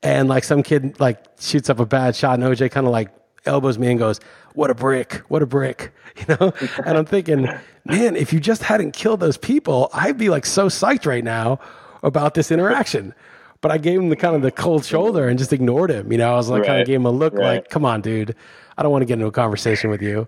[0.02, 3.10] and like some kid like shoots up a bad shot, and OJ kind of like
[3.46, 4.20] elbows me and goes,
[4.54, 5.22] "What a brick!
[5.28, 5.92] What a brick!"
[6.28, 6.52] You know,
[6.84, 7.48] and I'm thinking,
[7.84, 11.60] man, if you just hadn't killed those people, I'd be like so psyched right now
[12.02, 13.14] about this interaction.
[13.60, 16.10] But I gave him the kind of the cold shoulder and just ignored him.
[16.10, 17.44] You know, I was like, kind of gave him a look Right.
[17.56, 18.34] like, "Come on, dude,
[18.76, 20.26] I don't want to get into a conversation with you."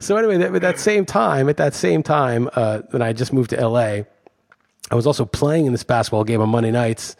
[0.00, 3.32] So anyway, that, at that same time, at that same time, uh, when I just
[3.32, 4.02] moved to LA,
[4.90, 7.16] I was also playing in this basketball game on Monday nights,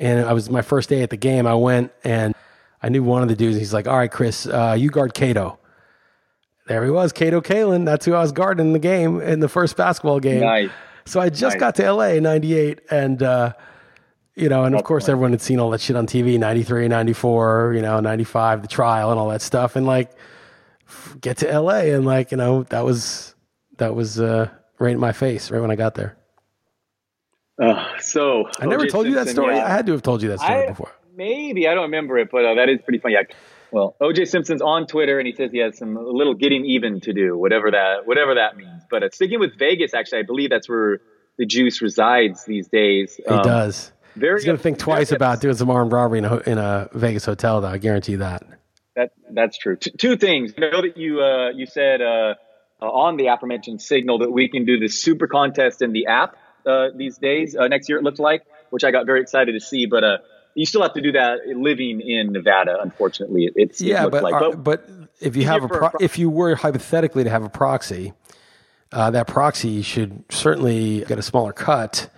[0.00, 1.46] and I was my first day at the game.
[1.46, 2.34] I went and
[2.82, 3.56] I knew one of the dudes.
[3.58, 5.58] He's like, "All right, Chris, uh, you guard Kato."
[6.66, 7.84] There he was, Kato Kaelin.
[7.84, 10.40] That's who I was guarding in the game in the first basketball game.
[10.40, 10.70] Nice.
[11.04, 11.60] So I just Nice.
[11.60, 13.52] got to LA in 98 and uh,
[14.36, 17.72] you know, and of course everyone had seen all that shit on TV, 93, 94,
[17.74, 20.12] you know, 95, the trial and all that stuff and like
[21.20, 23.34] get to LA and like, you know, that was
[23.78, 26.16] that was uh, right in my face right when I got there.
[27.60, 29.56] Uh, so I never told you that story.
[29.56, 29.66] yeah.
[29.66, 30.92] I had to have told you that story I- before.
[31.16, 33.14] Maybe I don't remember it, but uh, that is pretty funny.
[33.14, 33.22] Yeah.
[33.72, 37.00] Well, OJ Simpson's on Twitter, and he says he has some a little getting even
[37.00, 38.82] to do, whatever that whatever that means.
[38.90, 41.00] But uh, sticking with Vegas, actually, I believe that's where
[41.36, 43.16] the juice resides these days.
[43.16, 43.92] He Um, does.
[44.16, 46.88] Very He's going to think twice about doing some armed robbery in a, in a
[46.94, 47.68] Vegas hotel, though.
[47.68, 48.42] I guarantee that.
[48.96, 49.76] That that's true.
[49.76, 50.52] T- two things.
[50.56, 52.34] I know that you uh, you said uh,
[52.82, 56.34] uh, on the aforementioned signal that we can do the super contest in the app
[56.96, 57.56] these days.
[57.56, 59.86] Uh, next year, it looks like, which I got very excited to see.
[59.86, 60.18] But uh,
[60.54, 62.78] you still have to do that living in Nevada.
[62.82, 64.34] Unfortunately, it, it's it Yeah, looks but, like.
[64.34, 64.88] are- but
[65.20, 67.48] if you have a for a pro- pro- if you were hypothetically to have a
[67.50, 68.12] proxy,
[68.92, 72.10] uh, that proxy should certainly get a smaller cut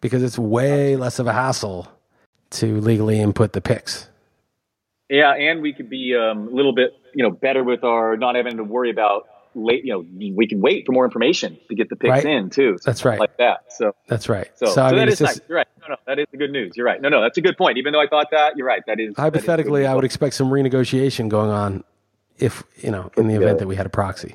[0.00, 1.88] because it's way less of a hassle
[2.50, 4.08] to legally input the picks.
[5.08, 8.34] Yeah, and we could be um, a little bit, you know, better with our not
[8.34, 9.84] having to worry about late.
[9.84, 12.24] You know, we can wait for more information to get the picks Right.
[12.24, 12.78] in too.
[12.84, 13.18] That's right.
[13.18, 13.72] Like that.
[13.72, 14.48] So, That's right.
[14.56, 15.48] so, So, so, I mean, that is just nice.
[15.48, 15.66] You're right.
[15.80, 16.76] No, no, that is the good news.
[16.76, 17.00] You're right.
[17.00, 17.78] No, no, that's a good point.
[17.78, 18.82] Even though I thought that, you're right.
[18.86, 21.84] That is that is hypothetically, I would expect some renegotiation going on
[22.38, 23.40] if you know in the Yeah.
[23.40, 24.34] event that we had a proxy.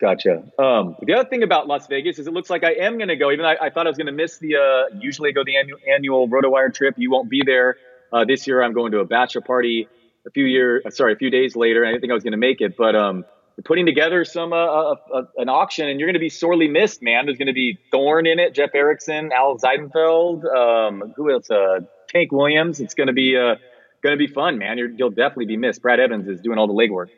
[0.00, 0.42] Gotcha.
[0.58, 3.16] Um, the other thing about Las Vegas is it looks like I am going to
[3.16, 3.30] go.
[3.30, 4.56] Even though I, I thought I was going to miss the.
[4.56, 6.94] Uh, usually I go the annual annual RotoWire trip.
[6.98, 7.76] You won't be there
[8.12, 8.62] uh, this year.
[8.62, 9.88] I'm going to a bachelor party
[10.26, 10.82] a few year.
[10.84, 11.84] uh, Sorry, a few days later.
[11.86, 13.24] I didn't think I was going to make it, but um,
[13.64, 17.02] putting together some uh, uh, uh, an auction, and you're going to be sorely missed,
[17.02, 17.26] man.
[17.26, 21.50] There's going to be Thorn in it, Jeff Erickson, Al Zeidenfeld, um, who else?
[21.50, 22.80] Uh, Tank Williams.
[22.80, 23.56] It's going to be uh,
[24.02, 24.78] going to be fun, man.
[24.78, 25.82] You're, you'll definitely be missed.
[25.82, 27.08] Brad Evans is doing all the legwork.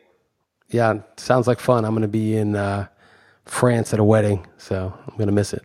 [0.69, 1.85] Yeah, sounds like fun.
[1.85, 2.87] I'm going to be in uh,
[3.45, 5.63] France at a wedding, so I'm going to miss it.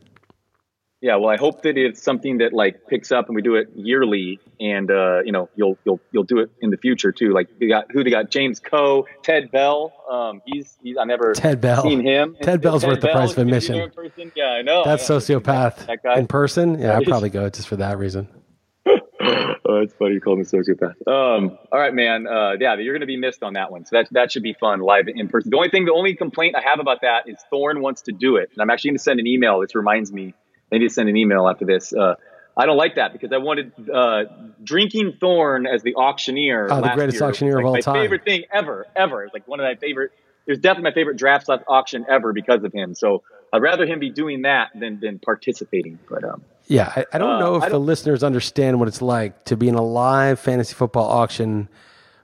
[1.03, 3.71] Yeah, well, I hope that it's something that like picks up and we do it
[3.75, 7.33] yearly, and uh, you know, you'll you'll you'll do it in the future too.
[7.33, 9.93] Like we got who they got James Coe, Ted Bell.
[10.09, 11.83] Um, he's, he's I never Ted Bell.
[11.83, 12.37] seen him.
[12.41, 13.91] Ted Bell's worth the Bell price of admission.
[14.37, 14.85] Yeah, I know.
[14.85, 15.19] That's I know.
[15.19, 16.21] sociopath That guy.
[16.21, 16.79] in person.
[16.79, 18.29] Yeah, I'd probably go just for that reason.
[18.87, 20.95] oh, it's funny you call me sociopath.
[21.09, 22.29] Um, all right, man.
[22.29, 23.85] Uh, yeah, you're going to be missed on that one.
[23.87, 25.51] So that that should be fun live in person.
[25.51, 28.37] The only thing, the only complaint I have about that is Thorn wants to do
[28.37, 29.61] it, and I'm actually going to send an email.
[29.61, 30.35] This reminds me.
[30.73, 31.93] I need to send an email after this.
[31.93, 32.15] Uh,
[32.57, 34.25] I don't like that because I wanted uh,
[34.63, 36.69] drinking Thorn as the auctioneer.
[36.71, 37.95] Oh, the greatest year auctioneer was, of all like, time.
[37.97, 39.25] My favorite thing ever, ever.
[39.25, 40.13] It's like one of my favorite.
[40.47, 42.95] It was definitely my favorite draft slash auction ever because of him.
[42.95, 45.99] So I'd rather him be doing that than than participating.
[46.11, 49.01] But um, yeah, I, I don't Uh, know if the don't- listeners understand what it's
[49.03, 51.69] like to be in a live fantasy football auction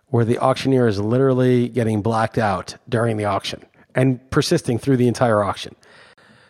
[0.09, 3.63] where the auctioneer is literally getting blacked out during the auction
[3.95, 5.75] and persisting through the entire auction.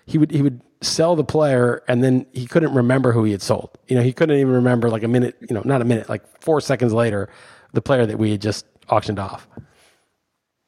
[0.06, 3.42] He would he would sell the player and then he couldn't remember who he had
[3.42, 3.70] sold.
[3.88, 6.22] You know, he couldn't even remember like a minute, you know, not a minute, like
[6.40, 7.28] 4 seconds later
[7.72, 9.46] the player that we had just auctioned off.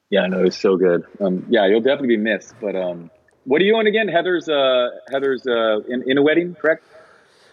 [0.09, 1.03] yeah, no, was so good.
[1.19, 2.53] Um, yeah, you'll definitely be missed.
[2.61, 3.09] But um,
[3.45, 4.07] what are you on again?
[4.07, 6.83] Heather's uh, Heather's uh, in, in a wedding, correct?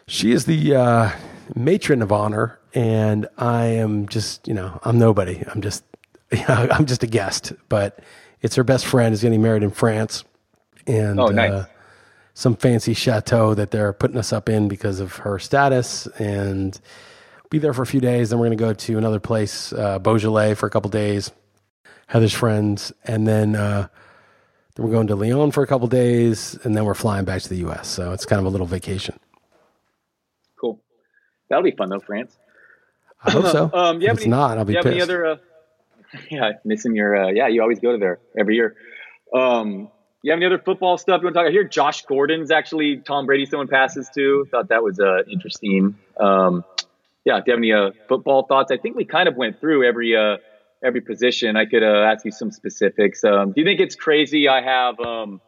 [0.09, 1.11] She is the uh,
[1.55, 5.43] matron of honor, and I am just, you know, I'm nobody.
[5.55, 5.85] I'm just,
[6.33, 7.53] you know, I'm just a guest.
[7.69, 8.01] But
[8.43, 10.25] it's her best friend is getting married in France,
[10.87, 11.53] and Oh, nice.
[11.53, 11.67] uh,
[12.39, 16.81] some fancy chateau that they're putting us up in because of her status, and
[17.51, 18.31] be there for a few days.
[18.31, 21.33] Then we're going to go to another place, uh, Beaujolais, for a couple days.
[22.07, 23.57] Heather's friends, and then.
[23.57, 23.89] Uh,
[24.77, 27.49] then we're going to Lyon for a couple days, and then we're flying back to
[27.49, 27.89] the U.S.
[27.89, 29.19] So it's kind of a little vacation.
[30.61, 30.81] Cool.
[31.49, 32.39] That'll be fun though, France.
[33.25, 33.69] I hope so.
[33.75, 34.93] Um, if it's any, not, I'll be you have pissed.
[34.93, 35.27] any other?
[35.27, 35.37] Uh,
[36.31, 37.17] yeah, missing your.
[37.17, 38.77] Uh, yeah, you always go to there every year.
[39.35, 39.91] Um,
[40.23, 41.49] you have any other football stuff you want to talk?
[41.49, 43.47] I hear Josh Gordon's actually Tom Brady.
[43.47, 44.47] Someone passes to.
[44.51, 45.97] Thought that was uh, interesting.
[46.19, 46.65] Um,
[47.25, 48.73] yeah, do you have any uh, football thoughts?
[48.73, 50.39] I think we kind of went through every uh,
[50.83, 51.57] every position.
[51.57, 53.23] I could uh, ask you some specifics.
[53.25, 54.49] Um, do you think it's crazy?
[54.49, 54.99] I have.
[55.01, 55.41] Um,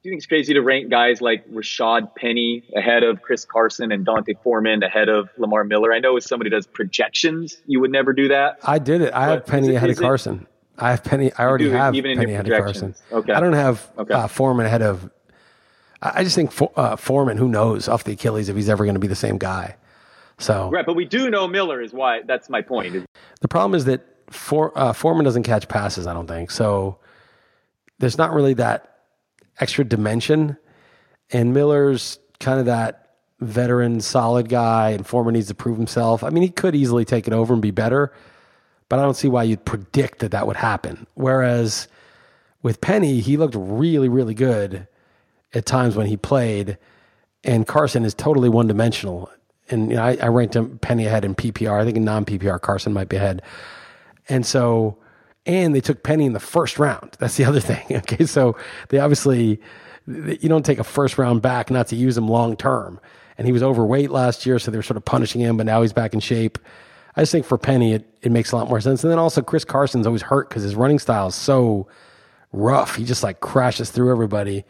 [0.00, 3.90] do you think it's crazy to rank guys like Rashaad Penny ahead of Chris Carson
[3.90, 5.92] and D'Onta Foreman ahead of Lamar Miller?
[5.92, 8.58] I know as somebody does projections, you would never do that.
[8.62, 9.12] I did it.
[9.12, 10.46] I have Penny it- ahead of it- Carson.
[10.78, 11.32] I have Penny.
[11.36, 12.94] I already do, have even Penny ahead of Carson.
[13.12, 13.32] Okay.
[13.32, 14.14] I don't have Okay.
[14.14, 15.10] uh, Foreman ahead of.
[16.02, 17.36] I I just think For, uh, Foreman.
[17.36, 19.76] Who knows off the Achilles if he's ever going to be the same guy.
[20.38, 22.22] So Right, but we do know Miller is why.
[22.22, 23.06] That's my point.
[23.40, 26.06] the problem is that For, uh, Foreman doesn't catch passes.
[26.06, 26.98] I don't think so.
[27.98, 28.98] There's not really that
[29.60, 30.56] extra dimension,
[31.32, 36.22] and Miller's kind of that veteran, solid guy, and Foreman needs to prove himself.
[36.22, 38.12] I mean, he could easily take it over and be better,
[38.88, 41.06] but I don't see why you'd predict that that would happen.
[41.14, 41.88] Whereas
[42.62, 44.86] with Penny, he looked really, really good
[45.54, 46.78] at times when he played,
[47.44, 49.30] and Carson is totally one dimensional.
[49.70, 51.80] And you know, I, I ranked him Penny ahead in PPR.
[51.80, 53.42] I think in non PPR, Carson might be ahead.
[54.28, 54.98] And so,
[55.46, 57.16] and they took Penny in the first round.
[57.18, 57.84] That's the other thing.
[57.98, 58.56] Okay, so
[58.88, 59.60] they obviously
[60.06, 63.00] you don't take a first round back not to use him long term.
[63.36, 65.82] And he was overweight last year, so they were sort of punishing him, but now
[65.82, 66.58] he's back in shape.
[67.16, 69.02] I just think for Penny, it, it makes a lot more sense.
[69.02, 71.88] And then also, Chris Carson's always hurt because his running style is so
[72.52, 72.94] rough.
[72.96, 74.64] He just like crashes through everybody,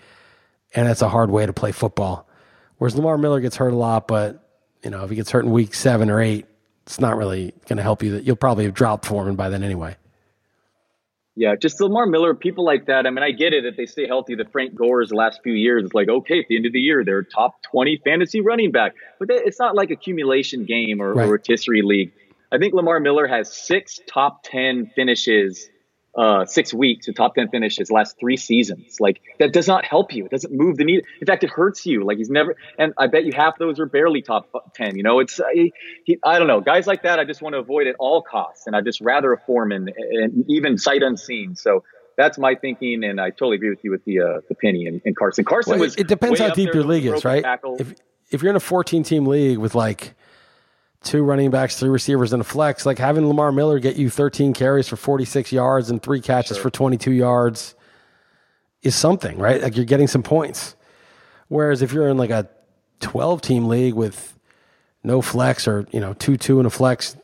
[0.75, 2.27] and that's a hard way to play football.
[2.79, 4.49] Whereas Lamar Miller gets hurt a lot, but
[4.83, 6.47] you know if he gets hurt in week seven or eight,
[6.87, 8.13] it's not really going to help you.
[8.13, 9.97] That you'll probably have dropped Foreman by then anyway.
[11.35, 13.07] Yeah, just Lamar Miller, people like that.
[13.07, 14.35] I mean, I get it if they stay healthy.
[14.35, 16.81] The Frank Gores the last few years, it's like okay, at the end of the
[16.81, 21.27] year, they're top twenty fantasy running back, but it's not like accumulation game or, Right.
[21.29, 22.13] or rotisserie league.
[22.51, 25.69] I think Lamar Miller has six top ten finishes,
[26.17, 28.97] uh, six weeks of top ten finishes last three seasons.
[29.01, 30.25] Like that does not help you.
[30.25, 31.05] It doesn't move the needle.
[31.21, 32.05] In fact, it hurts you.
[32.05, 32.57] Like he's never.
[32.79, 34.97] And I bet you half those are barely top ten.
[34.97, 35.71] You know, it's I,
[36.05, 37.19] he, I don't know guys like that.
[37.19, 40.45] I just want to avoid at all costs, and I just rather a Foreman and
[40.49, 41.57] even sight unseen.
[41.57, 41.85] So.
[42.17, 45.01] That's my thinking, and I totally agree with you with the uh, the Penny and,
[45.05, 45.45] and Carson.
[45.45, 45.95] Carson Well, was.
[45.95, 47.45] it, depends how deep your league is, right?
[47.45, 47.77] tackle.
[47.79, 47.95] If
[48.31, 50.17] if you're in a 14 team league with like
[51.03, 54.53] two running backs, three receivers, and a flex, like having Lamar Miller get you 13
[54.53, 57.75] carries for 46 yards and three catches for 22 yards
[58.83, 59.63] is something, right?
[59.63, 60.77] Like you're getting some points.
[61.49, 62.49] Whereas if you're in like a
[63.01, 64.39] 12 team league with
[65.03, 67.17] no flex or you know two two and a flex,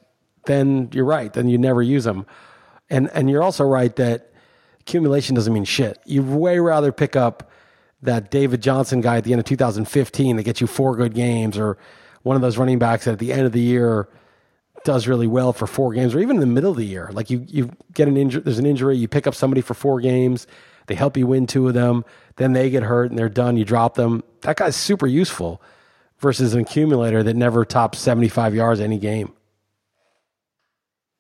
[0.47, 1.33] then you're right.
[1.33, 2.27] Then you never use them,
[2.89, 4.33] and and you're also right that
[4.81, 5.99] accumulation doesn't mean shit.
[6.05, 7.51] You'd way rather pick up
[8.03, 11.59] that David Johnson guy at the end of 2015 that gets you four good games,
[11.59, 11.77] or
[12.25, 14.09] one of those running backs that at the end of the year
[14.85, 17.11] does really well for four games, or even in the middle of the year.
[17.13, 20.01] Like you, you get an injury, there's an injury, you pick up somebody for four
[20.01, 20.47] games,
[20.87, 22.05] they help you win two of them,
[22.37, 24.25] then they get hurt and they're done, you drop them.
[24.41, 25.63] That guy's super useful
[26.19, 29.33] versus an accumulator that never tops 75 yards any game.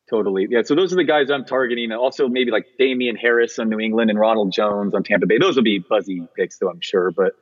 [0.08, 0.46] Totally.
[0.50, 0.62] Yeah.
[0.64, 1.90] So those are the guys I'm targeting.
[1.92, 5.38] Also, maybe like Damien Harris on New England and Ronald Jones on Tampa Bay.
[5.38, 7.10] Those will be buzzy picks, though, I'm sure.
[7.10, 7.34] But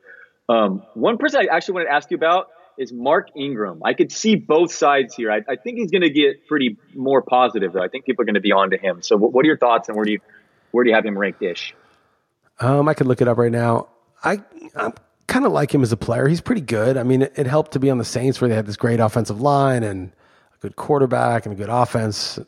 [0.47, 2.47] um, one person I actually wanted to ask you about
[2.77, 3.81] is Mark Ingram.
[3.83, 5.31] I could see both sides here.
[5.31, 7.83] I, I think he's going to get pretty more positive, though.
[7.83, 9.01] I think people are going to be on to him.
[9.01, 10.19] So, what, are your thoughts, and where do you
[10.71, 11.75] where do you have him ranked ish?
[12.59, 13.89] Um, I could look it up right now.
[14.23, 14.41] I
[14.75, 14.91] I
[15.27, 16.27] kind of like him as a player.
[16.27, 16.97] He's pretty good.
[16.97, 18.99] I mean, it, it helped to be on the Saints where they had this great
[18.99, 20.11] offensive line and
[20.55, 22.39] a good quarterback and a good offense.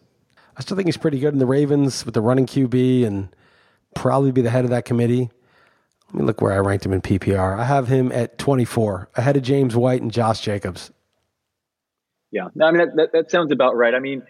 [0.57, 3.35] I still think he's pretty good in the Ravens with the running QB and
[3.93, 5.29] probably be the head of that committee.
[6.07, 7.57] Let me look where I ranked him in PPR.
[7.57, 10.91] I have him at 24, ahead of James White and Josh Jacobs.
[12.31, 13.93] Yeah, no, I mean that, that, that sounds about right.
[13.93, 14.23] I mean,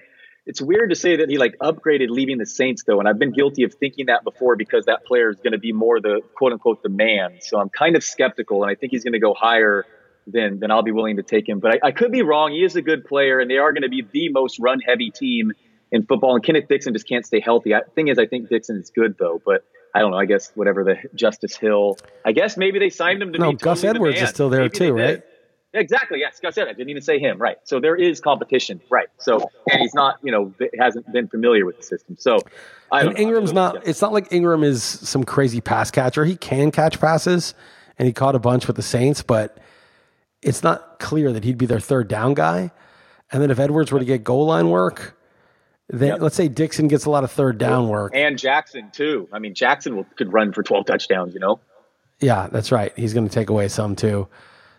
[0.46, 3.32] it's weird to say that he like upgraded leaving the Saints though, and I've been
[3.32, 6.54] guilty of thinking that before because that player is going to be more the quote
[6.54, 7.40] unquote the man.
[7.42, 9.86] So I'm kind of skeptical, and I think he's going to go higher
[10.28, 11.60] than than I'll be willing to take him.
[11.60, 12.52] But I, I could be wrong.
[12.52, 15.10] He is a good player, and they are going to be the most run heavy
[15.10, 15.52] team
[15.92, 16.36] in football.
[16.36, 17.74] And Kenneth Dixon just can't stay healthy.
[17.74, 19.66] I, thing is, I think Dixon is good though, but
[19.96, 20.18] I don't know.
[20.18, 21.98] I guess whatever the Justice Hill.
[22.26, 23.52] I guess maybe they signed him to no.
[23.52, 25.24] be Gus totally the Edwards is still there Maybe too, right?
[25.74, 26.20] Exactly.
[26.20, 26.76] Yes, Gus Edwards.
[26.76, 27.38] I didn't even say him.
[27.38, 27.56] Right.
[27.64, 28.82] So there is competition.
[28.90, 29.08] Right.
[29.20, 32.18] So and he's not, you know, hasn't been familiar with the system.
[32.20, 32.40] So
[32.92, 33.18] I And.
[33.18, 33.88] Ingram's I'm not.
[33.88, 36.26] It's not like Ingram is some crazy pass catcher.
[36.26, 37.54] He can catch passes,
[37.98, 39.58] and he caught a bunch with the Saints, but
[40.42, 42.70] it's not clear that he'd be their third down guy.
[43.32, 45.18] And then if Edwards were to get goal line work,
[45.90, 46.22] then Yep.
[46.22, 48.12] let's say Dixon gets a lot of third down work.
[48.16, 49.28] And Jackson too.
[49.32, 51.34] I mean, Jackson will, could run for 12 touchdowns.
[51.34, 51.60] You know.
[52.20, 52.92] Yeah, that's right.
[52.98, 54.28] He's going to take away some too.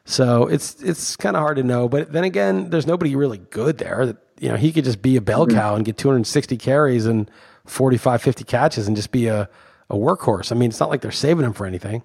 [0.05, 1.89] So it's it's kind of hard to know.
[1.89, 4.07] But then again, there's nobody really good there.
[4.07, 5.57] That You know, he could just be a bell Mm-hmm.
[5.57, 7.31] cow and get 260 carries and
[7.67, 9.49] 45, 50 catches and just be a,
[9.91, 10.53] a workhorse.
[10.53, 12.03] I mean, it's not like they're saving him for anything.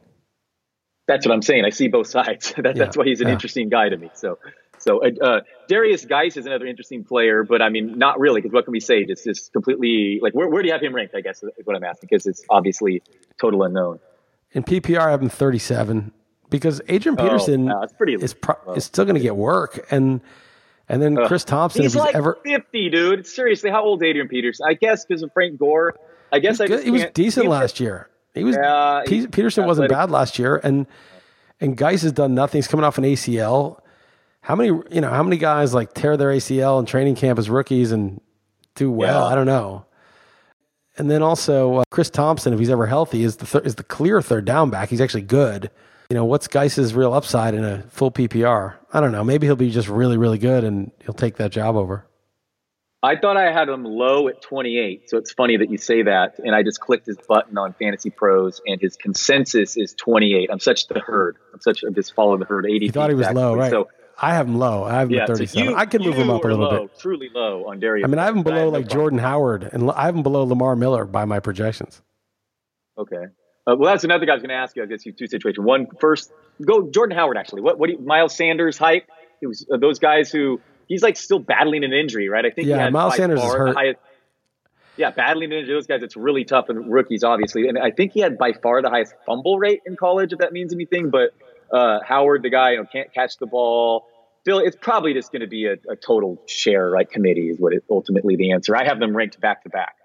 [1.07, 1.65] That's what I'm saying.
[1.65, 2.53] I see both sides.
[2.57, 3.33] that, Yeah, That's why he's an yeah.
[3.33, 4.09] interesting guy to me.
[4.13, 4.39] So,
[4.81, 8.53] so uh, uh, Derrius Guice is another interesting player, but I mean, not really, because
[8.53, 9.05] what can we say?
[9.05, 11.15] Just, just completely like, where, where do you have him ranked?
[11.15, 13.01] I guess is what I'm asking, because it's obviously
[13.39, 13.99] total unknown.
[14.51, 16.11] In PPR, I have him 37
[16.49, 20.19] because Adrian Oh, Peterson that's pretty is pro- is still going to get work, and
[20.89, 23.25] and then Chris Thompson, He's if he's like ever 50, dude.
[23.25, 24.65] Seriously, how old is Adrian Peterson?
[24.67, 25.95] I guess because of Frank Gore.
[26.33, 28.09] I guess I just he was decent he- last year.
[28.33, 30.87] He was Yeah, Pe- he's Peterson wasn't bad last year, and
[31.59, 32.59] and Geis has done nothing.
[32.59, 33.79] He's coming off an ACL.
[34.41, 35.09] How many you know?
[35.09, 38.19] How many guys like tear their ACL in training camp as rookies and
[38.75, 39.21] do well?
[39.21, 39.31] Yeah.
[39.31, 39.85] I don't know.
[40.97, 43.83] And then also uh, Chris Thompson, if he's ever healthy, is the th- is the
[43.83, 44.89] clear third down back.
[44.89, 45.69] He's actually good.
[46.09, 48.75] You know what's Guice's real upside in a full PPR?
[48.91, 49.23] I don't know.
[49.23, 52.05] Maybe he'll be just really really good and he'll take that job over.
[53.03, 55.09] I thought I had him low at 28.
[55.09, 56.37] So it's funny that you say that.
[56.37, 60.49] And I just clicked his button on Fantasy Pros, and his consensus is 28.
[60.51, 61.37] I'm such the herd.
[61.51, 61.81] I'm such.
[61.83, 62.67] I'm just following the herd.
[62.67, 62.85] 80.
[62.85, 63.71] You thought he was low, right?
[63.71, 63.87] So
[64.21, 64.83] I have him low.
[64.83, 65.69] I have him yeah, at so 37.
[65.69, 66.99] you, I can move him up a little low, bit.
[66.99, 68.03] Truly low on Derrius.
[68.03, 68.99] I mean, I have him below no like problem.
[68.99, 72.01] Jordan Howard, and I have him below Lamar Miller by my projections.
[72.97, 73.25] Okay.
[73.67, 74.83] Uh, well, that's another guy I was going to ask you.
[74.83, 75.65] I guess you two situations.
[75.65, 76.31] One first,
[76.63, 77.37] go Jordan Howard.
[77.37, 79.09] Actually, what what do you, Miles Sanders hype?
[79.41, 82.45] It was uh, those guys who he's like still battling an injury, right?
[82.45, 83.75] I think he Yeah, Miles Sanders is hurt.
[83.75, 83.99] highest-
[84.97, 85.73] yeah, battling an injury.
[85.73, 87.67] Those guys, it's really tough and rookies, obviously.
[87.67, 90.51] And I think he had by far the highest fumble rate in college, if that
[90.53, 91.09] means anything.
[91.09, 91.33] But
[91.71, 94.07] uh, Howard, the guy, you know, can't catch the ball.
[94.41, 97.09] Still, it's probably just going to be a, a total share, right?
[97.09, 98.75] Committee is what it ultimately the answer.
[98.75, 99.95] I have them ranked back to back.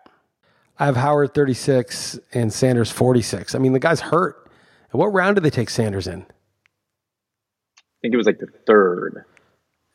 [0.79, 3.55] I have Howard 36 and Sanders 46.
[3.55, 4.51] I mean, the guy's hurt.
[4.93, 6.21] And what round did they take Sanders in?
[6.23, 9.25] I think it was like the third.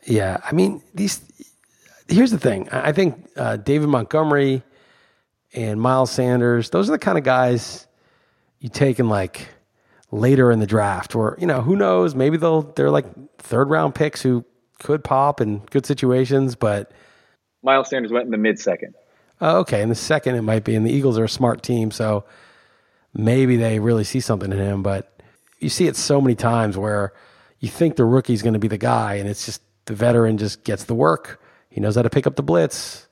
[0.05, 1.21] Yeah, I mean, these.
[2.07, 2.67] Here's the thing.
[2.69, 4.63] I I think uh, David Montgomery
[5.53, 7.85] and Miles Sanders, those are the kind of guys
[8.59, 9.49] you take in like
[10.11, 13.05] later in the draft, where you know who knows, maybe they'll they're like
[13.37, 14.45] third round picks who
[14.79, 16.91] could pop in good situations, but
[17.63, 18.95] Miles Sanders went in the mid second.
[19.39, 19.81] Oh, okay.
[19.81, 20.75] In the second, it might be.
[20.75, 22.25] And the Eagles are a smart team, so
[23.13, 24.83] maybe they really see something in him.
[24.83, 25.21] But
[25.59, 27.13] you see it so many times where
[27.59, 30.63] you think the rookie's going to be the guy, and it's just the veteran just
[30.63, 31.41] gets the work.
[31.69, 33.07] He knows how to pick up the blitz.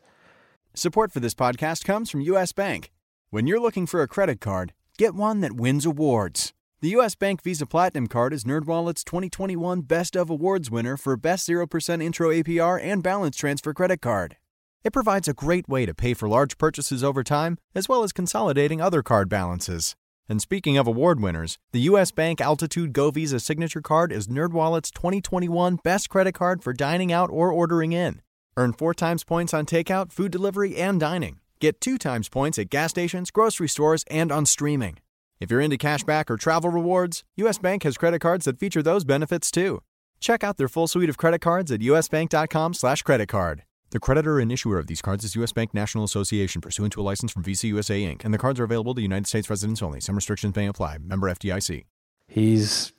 [0.76, 2.52] Support for this podcast comes from U.S.
[2.52, 2.91] Bank.
[3.32, 6.54] When you're looking for a credit card, get one that wins awards.
[6.82, 7.13] The U.S.
[7.13, 12.30] Bank Visa Platinum Card is NerdWallet's 2021 Best of Awards winner for Best 0% Intro
[12.30, 14.38] APR and Balance Transfer Credit Card.
[14.86, 18.13] It provides a great way to pay for large purchases over time, as well as
[18.13, 19.97] consolidating other card balances.
[20.30, 22.13] And speaking of award winners, the U.S.
[22.13, 27.30] Bank Altitude Go Visa Signature Card is NerdWallet's 2021 Best Credit Card for dining out
[27.30, 28.21] or ordering in.
[28.55, 31.41] Earn four times points on takeout, food delivery, and dining.
[31.59, 34.99] Get two times points at gas stations, grocery stores, and on streaming.
[35.40, 37.58] If you're into cashback or travel rewards, U.S.
[37.58, 39.82] Bank has credit cards that feature those benefits too.
[40.20, 43.64] Check out their full suite of credit cards at usbank.com slash credit card.
[43.92, 45.54] The creditor and issuer of these cards is U.S.
[45.54, 48.66] Bank National Association pursuant to a license from Visa USA Inc., and the cards are
[48.66, 50.02] available to United States residents only.
[50.02, 50.98] Some restrictions may apply.
[50.98, 51.86] Member FDIC.
[52.28, 52.92] He's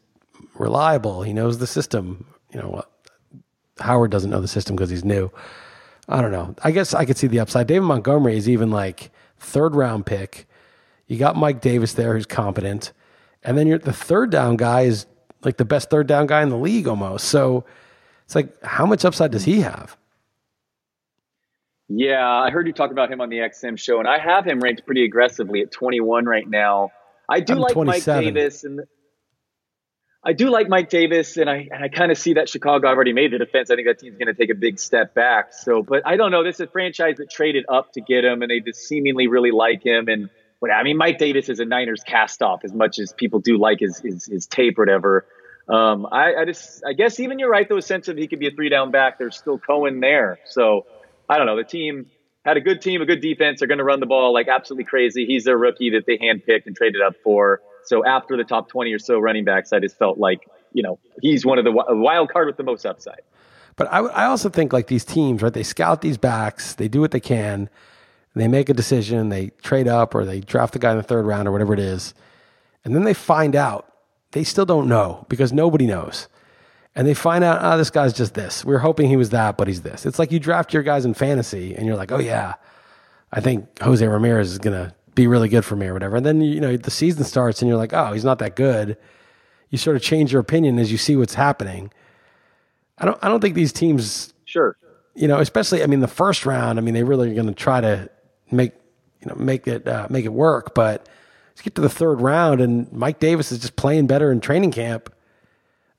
[0.54, 1.22] reliable.
[1.22, 2.24] He knows the system.
[2.52, 3.42] You know, uh,
[3.82, 5.30] Howard doesn't know the system because he's new.
[6.08, 6.56] I don't know.
[6.64, 7.66] I guess I could see the upside.
[7.66, 10.48] David Montgomery is even like third round pick.
[11.10, 12.92] You got Mike Davis there who's competent.
[13.42, 15.06] And then you're the third down guy is
[15.42, 17.26] like the best third down guy in the league almost.
[17.26, 17.64] So
[18.24, 19.96] it's like, how much upside does he have?
[21.88, 24.60] Yeah, I heard you talk about him on the XM show, and I have him
[24.60, 26.90] ranked pretty aggressively at 21 right now.
[27.28, 28.82] I do I'm like Mike Davis and
[30.22, 33.12] I do like Mike Davis, and I and I kind of see that Chicago already
[33.12, 33.68] made the defense.
[33.68, 35.54] I think that team's going to take a big step back.
[35.54, 36.44] So, but I don't know.
[36.44, 39.50] This is a franchise that traded up to get him, and they just seemingly really
[39.50, 40.06] like him.
[40.06, 40.30] And
[40.60, 43.58] what I mean, Mike Davis is a Niners cast off as much as people do
[43.58, 45.26] like his his, his tape or whatever.
[45.68, 48.38] Um, I, I just I guess even you're right though, a sense of he could
[48.38, 49.18] be a three down back.
[49.18, 50.86] There's still Cohen there, so
[51.28, 51.56] I don't know.
[51.56, 52.06] The team
[52.44, 53.60] had a good team, a good defense.
[53.60, 55.26] They're going to run the ball like absolutely crazy.
[55.26, 57.60] He's their rookie that they handpicked and traded up for.
[57.84, 60.98] So after the top 20 or so running backs, I just felt like, you know,
[61.20, 63.20] he's one of the wild card with the most upside.
[63.76, 65.52] But I, I also think like these teams, right?
[65.52, 67.70] They scout these backs, they do what they can,
[68.34, 71.26] they make a decision, they trade up or they draft the guy in the third
[71.26, 72.14] round or whatever it is,
[72.84, 73.92] and then they find out
[74.32, 76.28] they still don't know because nobody knows.
[76.94, 78.64] And they find out, oh, this guy's just this.
[78.64, 80.04] We are hoping he was that, but he's this.
[80.06, 82.54] It's like you draft your guys in fantasy and you're like, oh, yeah,
[83.32, 86.16] I think Jose Ramirez is going to be really good for me or whatever.
[86.16, 88.96] And then, you know, the season starts and you're like, oh, he's not that good.
[89.68, 91.92] You sort of change your opinion as you see what's happening.
[92.98, 94.76] I don't, I don't think these teams Sure.
[95.14, 96.78] you know, especially I mean the first round.
[96.78, 98.10] I mean they really are going to try to
[98.52, 98.72] make
[99.20, 100.74] you know make it uh, make it work.
[100.74, 101.08] But
[101.50, 104.72] let's get to the third round, and Mike Davis is just playing better in training
[104.72, 105.12] camp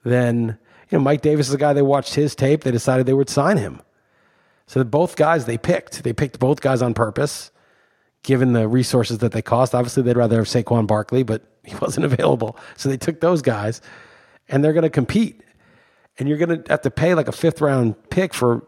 [0.03, 0.57] than
[0.89, 1.03] you know.
[1.03, 2.63] Mike Davis is a guy they watched his tape.
[2.63, 3.81] They decided they would sign him.
[4.67, 7.51] So both guys they picked, they picked both guys on purpose,
[8.23, 9.75] given the resources that they cost.
[9.75, 13.81] Obviously, they'd rather have Saquon Barkley, but he wasn't available, so they took those guys,
[14.49, 15.41] and they're going to compete
[16.17, 18.65] and you're going to have to pay like a fifth round pick for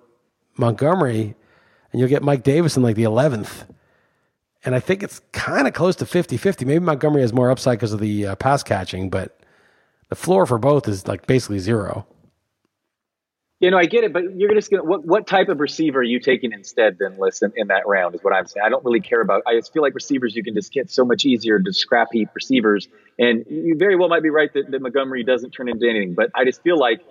[0.57, 1.35] Montgomery,
[1.93, 3.67] and you'll get Mike Davis in like the 11th.
[4.65, 6.65] And I think it's kind of close to 50 50.
[6.65, 9.39] Maybe Montgomery has more upside because of the uh, pass catching, but
[10.09, 12.05] the floor for both is like basically zero.
[13.59, 16.03] You know, I get it, but you're just gonna what what type of receiver are
[16.03, 18.65] you taking instead then listen in that round is what I'm saying.
[18.65, 21.05] I don't really care about I just feel like receivers you can just get so
[21.05, 22.89] much easier to scrap heap receivers.
[23.17, 26.29] And you very well might be right that, that Montgomery doesn't turn into anything, but
[26.35, 27.01] I just feel like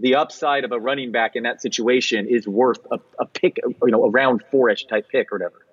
[0.00, 3.90] the upside of a running back in that situation is worth a, a pick, you
[3.90, 5.66] know, a round four ish type pick or whatever.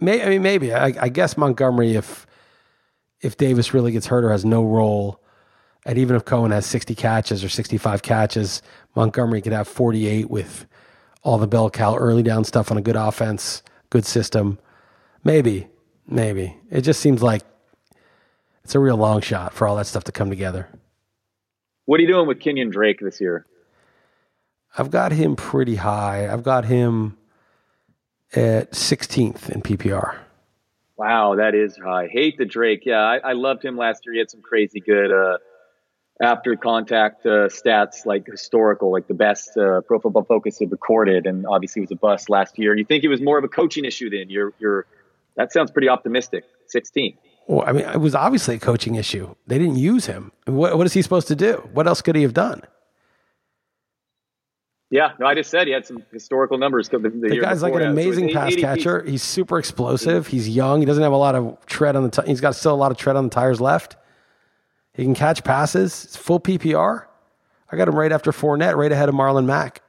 [0.00, 0.74] I mean, maybe.
[0.74, 2.26] I, I guess Montgomery, if
[3.22, 5.20] if Davis really gets hurt or has no role,
[5.86, 8.60] and even if Cohen has 60 catches or 65 catches,
[8.94, 10.66] Montgomery could have 48 with
[11.22, 14.58] all the bell cow early down stuff on a good offense, good system.
[15.24, 15.66] Maybe,
[16.06, 16.56] maybe.
[16.70, 17.42] It just seems like
[18.64, 20.68] it's a real long shot for all that stuff to come together.
[21.86, 23.46] What are you doing with Kenyan Drake this year?
[24.76, 26.28] I've got him pretty high.
[26.30, 27.16] I've got him
[28.34, 30.18] at 16th in PPR.
[30.96, 32.08] Wow, that is high.
[32.10, 32.82] Hate the Drake.
[32.84, 34.14] Yeah, I, I loved him last year.
[34.14, 35.38] He had some crazy good uh,
[36.20, 41.26] after contact uh, stats, like historical, like the best uh, Pro Football Focus had recorded,
[41.26, 42.76] and obviously he was a bust last year.
[42.76, 44.10] You think it was more of a coaching issue?
[44.10, 44.86] Then you're you're
[45.36, 46.44] that sounds pretty optimistic.
[46.68, 47.16] 16.
[47.46, 49.34] Well, I mean, it was obviously a coaching issue.
[49.46, 50.32] They didn't use him.
[50.46, 51.68] What, what is he supposed to do?
[51.72, 52.62] What else could he have done?
[54.90, 56.88] Yeah, no, I just said he had some historical numbers.
[56.88, 57.86] The, the, The guy's like an yeah.
[57.86, 59.02] So amazing pass 80 catcher.
[59.02, 60.26] He's super explosive.
[60.26, 60.36] Mm-hmm.
[60.36, 60.80] He's young.
[60.80, 62.10] He doesn't have a lot of tread on the.
[62.10, 63.96] T- he's got still a lot of tread on the tires left.
[64.94, 66.04] He can catch passes.
[66.04, 67.04] It's full PPR.
[67.70, 69.82] I got him right after Fournette, right ahead of Marlon Mack.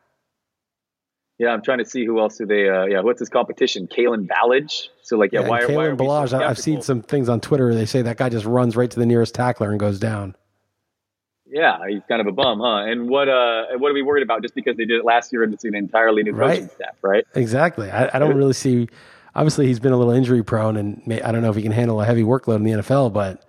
[1.40, 2.68] Yeah, I'm trying to see who else do they.
[2.68, 3.88] Uh, yeah, what's his competition?
[3.88, 4.88] Kalen Ballage.
[5.04, 7.30] So like, yeah, Yeah, why, and why are Kalen we so I've seen some things
[7.30, 7.66] on Twitter.
[7.68, 10.36] Where they say that guy just runs right to the nearest tackler and goes down.
[11.50, 12.86] Yeah, he's kind of a bum, huh?
[12.92, 14.42] And what uh, and what are we worried about?
[14.42, 16.72] Just because they did it last year and it's an entirely new coaching Right.
[16.72, 17.24] staff, right?
[17.36, 17.90] Exactly.
[17.90, 18.90] I, I don't really see.
[19.36, 21.72] Obviously, he's been a little injury prone, and may, I don't know if he can
[21.72, 23.14] handle a heavy workload in the NFL.
[23.14, 23.42] But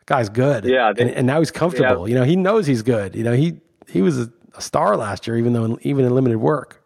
[0.00, 0.64] the guy's good.
[0.66, 2.06] Yeah, they- and, and now he's comfortable.
[2.08, 3.16] You know, he knows he's good.
[3.16, 6.14] You know, he he was a, a star last year, even though in, even in
[6.14, 6.79] limited work.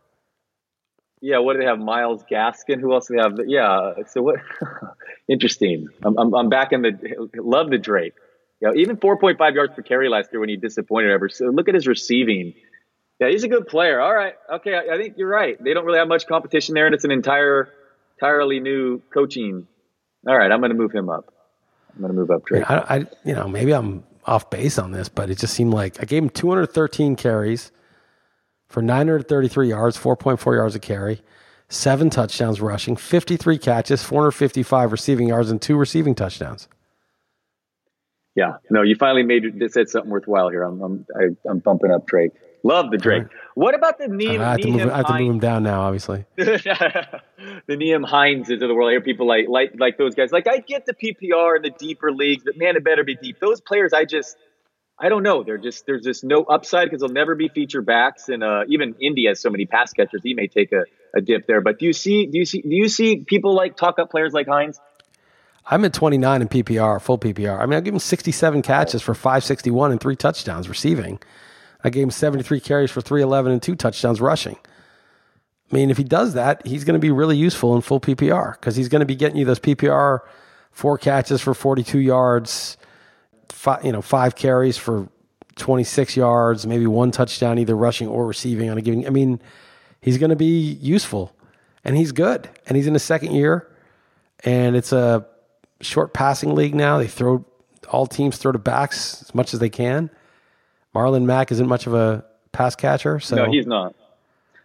[1.24, 1.78] Yeah, what do they have?
[1.78, 2.80] Myles Gaskin.
[2.80, 3.38] Who else do they have?
[3.46, 3.94] Yeah.
[4.08, 4.36] So what?
[5.28, 5.88] Interesting.
[6.02, 8.12] I'm, I'm I'm back in the love the Drake.
[8.60, 11.30] You know, even 4.5 yards per carry last year when he disappointed ever.
[11.30, 12.52] So look at his receiving.
[13.20, 14.02] Yeah, he's a good player.
[14.02, 14.34] All right.
[14.52, 15.56] Okay, I, I think you're right.
[15.64, 17.70] They don't really have much competition there, and it's an entire
[18.18, 19.66] entirely new coaching.
[20.28, 21.32] All right, I'm going to move him up.
[21.94, 22.70] I'm going to move up Drake.
[22.70, 26.02] I, I, you know, maybe I'm off base on this, but it just seemed like
[26.02, 27.72] I gave him 213 carries
[28.74, 31.22] for 933 yards, 4.4 yards a carry,
[31.68, 36.68] seven touchdowns rushing, 53 catches, 455 receiving yards, and two receiving touchdowns.
[38.34, 40.64] Yeah, no, you finally made it said something worthwhile here.
[40.64, 42.32] I'm I'm I, I'm bumping up Drake.
[42.64, 43.24] Love the Drake.
[43.54, 44.40] What about the Nyheim?
[44.40, 46.24] I have, to move, I have to move him down now, obviously.
[46.36, 47.22] the
[47.68, 48.88] Nyheim Hineses of the world.
[48.88, 50.32] I hear people like like like those guys.
[50.32, 53.38] Like I get the PPR and the deeper leagues, but man, it better be deep.
[53.38, 54.36] Those players, I just
[54.98, 55.42] I don't know.
[55.42, 58.28] They're just there's just no upside because they'll never be feature backs.
[58.28, 60.84] And uh, even Indy has so many pass catchers, he may take a,
[61.14, 61.60] a dip there.
[61.60, 64.32] But do you see do you see do you see people like talk up players
[64.32, 64.78] like Hines?
[65.66, 67.58] I'm at 29 in PPR, full PPR.
[67.58, 71.18] I mean, I gave him 67 catches for 561 and three touchdowns receiving.
[71.82, 74.56] I gave him 73 carries for 311 and two touchdowns rushing.
[75.70, 78.52] I mean, if he does that, he's going to be really useful in full PPR
[78.52, 80.20] because he's going to be getting you those PPR
[80.70, 82.76] four catches for 42 yards,
[83.54, 85.08] five, you know, five carries for
[85.56, 89.06] 26 yards, maybe one touchdown, either rushing or receiving on a given.
[89.06, 89.40] I mean,
[90.00, 91.34] he's going to be useful
[91.84, 93.70] and he's good and he's in his second year
[94.44, 95.26] and it's a
[95.80, 96.98] short passing league now.
[96.98, 97.44] They throw
[97.88, 100.10] all teams throw to backs as much as they can.
[100.94, 103.94] Marlon Mack isn't much of a pass catcher, so no, he's not.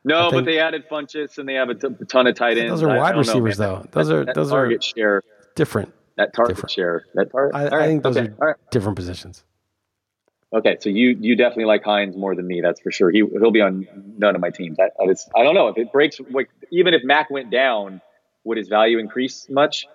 [0.04, 2.72] No, but they added Funchess and they have a ton of tight ends.
[2.72, 3.90] Those are wide receivers, know, though.
[3.92, 5.24] Those that, are that those are share
[5.56, 5.94] different.
[6.20, 6.72] That target different.
[6.72, 7.06] share.
[7.14, 7.56] That target.
[7.56, 8.56] I, right, I think those okay, are right.
[8.72, 9.46] different positions.
[10.52, 12.60] Okay, so you you definitely like Hines more than me.
[12.60, 13.10] That's for sure.
[13.10, 14.78] He he'll be on none of my teams.
[14.82, 16.20] I, I, just, I don't know if it breaks.
[16.30, 18.02] Like, even if Mack went down,
[18.44, 19.86] would his value increase much?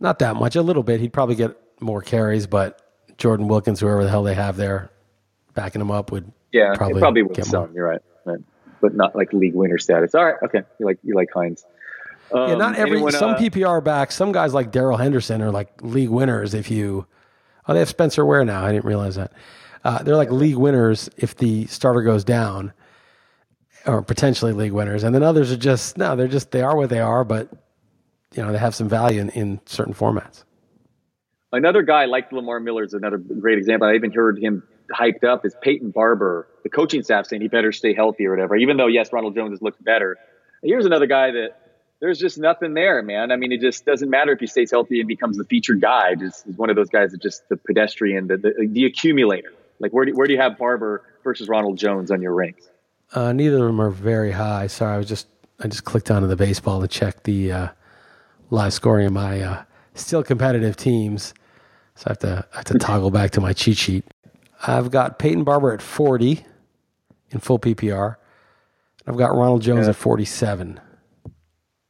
[0.00, 0.56] Not that much.
[0.56, 0.98] A little bit.
[0.98, 2.80] He'd probably get more carries, but
[3.18, 4.88] Jordan Wilkins, whoever the hell they have there,
[5.52, 7.66] backing him up would yeah probably, probably would get some.
[7.66, 7.70] more.
[7.74, 8.00] You're right.
[8.24, 8.40] right,
[8.80, 10.14] but not like league winner status.
[10.14, 10.62] All right, okay.
[10.78, 11.66] You like you like Hines.
[12.32, 12.92] Um, yeah, not every.
[12.96, 16.54] anyone, some uh, PPR backs, some guys like Darrell Henderson are like league winners.
[16.54, 17.06] If you,
[17.66, 18.64] oh, they have Spencer Ware now.
[18.64, 19.32] I didn't realize that.
[19.84, 22.72] Uh, they're like league winners if the starter goes down,
[23.86, 25.02] or potentially league winners.
[25.02, 27.50] And then others are just no, they're just they are what they are, but
[28.34, 30.44] you know they have some value in, in certain formats.
[31.52, 33.88] Another guy like Lamar Miller is another great example.
[33.88, 37.72] I even heard him hyped up is Peyton Barber, the coaching staff saying he better
[37.72, 38.56] stay healthy or whatever.
[38.56, 40.16] Even though yes, Ronald Jones has looked better.
[40.62, 41.61] Here's another guy that
[42.02, 43.30] there's just nothing there, man.
[43.30, 46.16] I mean, it just doesn't matter if he stays healthy and becomes the featured guy.
[46.16, 49.52] Just is one of those guys that just the pedestrian, the the, the accumulator.
[49.78, 52.68] Like where do where do you have Barber versus Ronald Jones on your ranks?
[53.14, 54.66] Uh, neither of them are very high.
[54.66, 55.28] Sorry, I was just
[55.60, 57.68] I just clicked onto the baseball to check the uh,
[58.50, 59.62] live scoring of my uh,
[59.94, 61.32] still competitive teams.
[61.94, 64.04] So I have to I have to toggle back to my cheat sheet.
[64.66, 66.44] I've got Peyton Barber at 40
[67.30, 68.16] in full PPR.
[69.06, 69.90] I've got Ronald Jones Yeah.
[69.90, 70.80] at 47.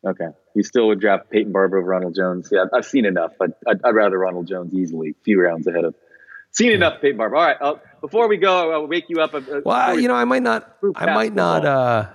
[0.04, 2.48] Okay, you still would draft Peyton Barber over Ronald Jones.
[2.50, 3.32] Yeah, I've seen enough.
[3.40, 5.94] I'd, I'd, I'd rather Ronald Jones easily, few rounds ahead of.
[6.50, 7.36] Seen enough Peyton Barber.
[7.36, 9.32] All right, uh, before we go, I'll wake you up.
[9.32, 12.08] Uh, Well, you know, I might not I might not uh,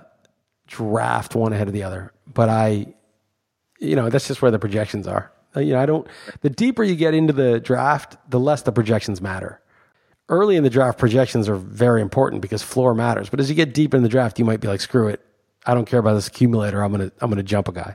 [0.66, 2.94] draft one ahead of the other, but I
[3.80, 5.32] you know, that's just where the projections are.
[5.56, 6.06] Uh, You know, I don't
[6.42, 9.60] the deeper you get into the draft, the less the projections matter.
[10.28, 13.30] Early in the draft, projections are very important because floor matters.
[13.30, 15.24] But as you get deep in the draft, you might be like, screw it.
[15.68, 16.82] I don't care about this accumulator.
[16.82, 17.94] I'm gonna I'm gonna jump a guy.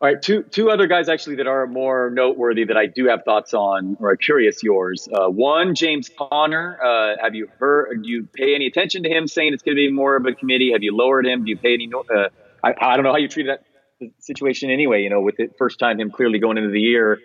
[0.00, 3.24] All right, two two other guys actually that are more noteworthy that I do have
[3.24, 5.06] thoughts on or are curious yours.
[5.12, 6.78] Uh, one, James Conner.
[6.82, 8.02] Uh, have you heard?
[8.02, 10.32] Do you pay any attention to him saying it's going to be more of a
[10.32, 10.72] committee?
[10.72, 11.44] Have you lowered him?
[11.44, 11.90] Do you pay any?
[11.94, 12.28] Uh,
[12.64, 15.02] I, I don't know how you treated that situation anyway.
[15.02, 17.18] You know, with the first time him clearly going into the year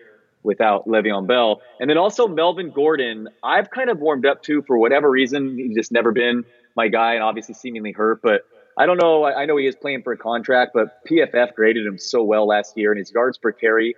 [0.43, 3.29] without Le'Veon Bell, and then also Melvin Gordon.
[3.41, 5.57] I've kind of warmed up to for whatever reason.
[5.57, 6.43] He's just never been
[6.75, 8.41] my guy, and obviously seemingly hurt, but.
[8.77, 9.25] I don't know.
[9.25, 12.77] I know he is playing for a contract, but PFF graded him so well last
[12.77, 13.95] year, and his yards per carry.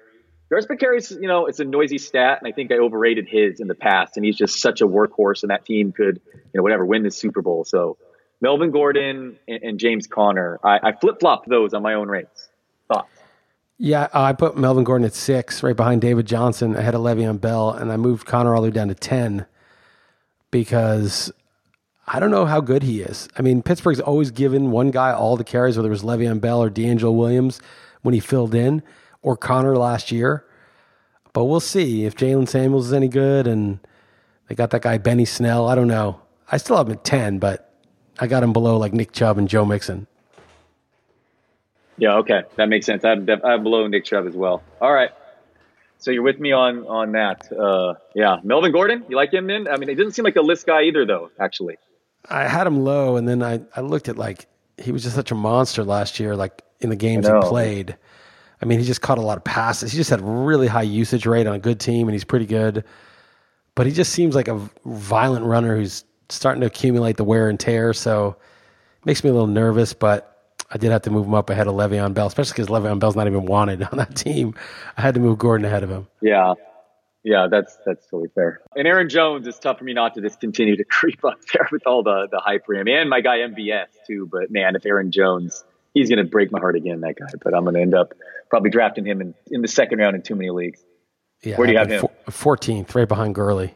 [0.49, 3.27] Yards per carry is, you know, it's a noisy stat, and I think I overrated
[3.27, 4.17] his in the past.
[4.17, 7.11] And he's just such a workhorse, and that team could, you know, whatever, win the
[7.11, 7.63] Super Bowl.
[7.63, 7.97] So
[8.41, 12.49] Melvin Gordon and, and James Conner, I, I flip flopped those on my own rates.
[12.87, 13.09] Thoughts?
[13.77, 17.71] Yeah, I put Melvin Gordon at six, right behind David Johnson, ahead of Le'Veon Bell,
[17.71, 19.45] and I moved Conner all the way down to ten
[20.51, 21.31] because
[22.07, 23.29] I don't know how good he is.
[23.37, 26.61] I mean, Pittsburgh's always given one guy all the carries, whether it was Le'Veon Bell
[26.61, 27.61] or DeAngelo Williams
[28.01, 28.83] when he filled in,
[29.21, 30.45] or Conner last year.
[31.31, 33.79] But we'll see if Jaylen Samuels is any good, and
[34.47, 35.67] they got that guy Benny Snell.
[35.67, 36.19] I don't know.
[36.51, 37.73] I still have him at ten, but
[38.19, 40.05] I got him below like Nick Chubb and Joe Mixon.
[41.97, 43.05] Yeah, okay, that makes sense.
[43.05, 44.61] I'm, def- I'm below Nick Chubb as well.
[44.81, 45.11] All right,
[45.99, 47.51] so you're with me on on that.
[47.51, 49.47] Uh, yeah, Melvin Gordon, you like him?
[49.47, 51.31] Then I mean, it doesn't seem like a list guy either, though.
[51.39, 51.77] Actually,
[52.29, 54.47] I had him low, and then I, I looked at like
[54.77, 57.97] he was just such a monster last year, like in the games he played.
[58.61, 59.91] I mean, he just caught a lot of passes.
[59.91, 62.85] He just had really high usage rate on a good team, and he's pretty good.
[63.75, 67.59] But he just seems like a violent runner who's starting to accumulate the wear and
[67.59, 67.91] tear.
[67.93, 68.37] So
[68.99, 69.93] it makes me a little nervous.
[69.93, 70.33] But
[70.71, 73.15] I did have to move him up ahead of Le'Veon Bell, especially because Le'Veon Bell's
[73.15, 74.55] not even wanted on that team.
[74.97, 76.07] I had to move Gordon ahead of him.
[76.21, 76.53] Yeah.
[77.23, 78.61] Yeah, that's that's totally fair.
[78.75, 81.67] And Aaron Jones is tough for me not to just continue to creep up there
[81.71, 84.27] with all the the hype for him, and my guy MVS too.
[84.31, 85.63] But man, if Aaron Jones,
[85.93, 87.27] he's gonna break my heart again, that guy.
[87.41, 88.13] But I'm gonna end up
[88.49, 90.83] probably drafting him in, in the second round in too many leagues.
[91.43, 92.05] Yeah, Where do you have him?
[92.29, 93.73] 14th, right behind Gurley.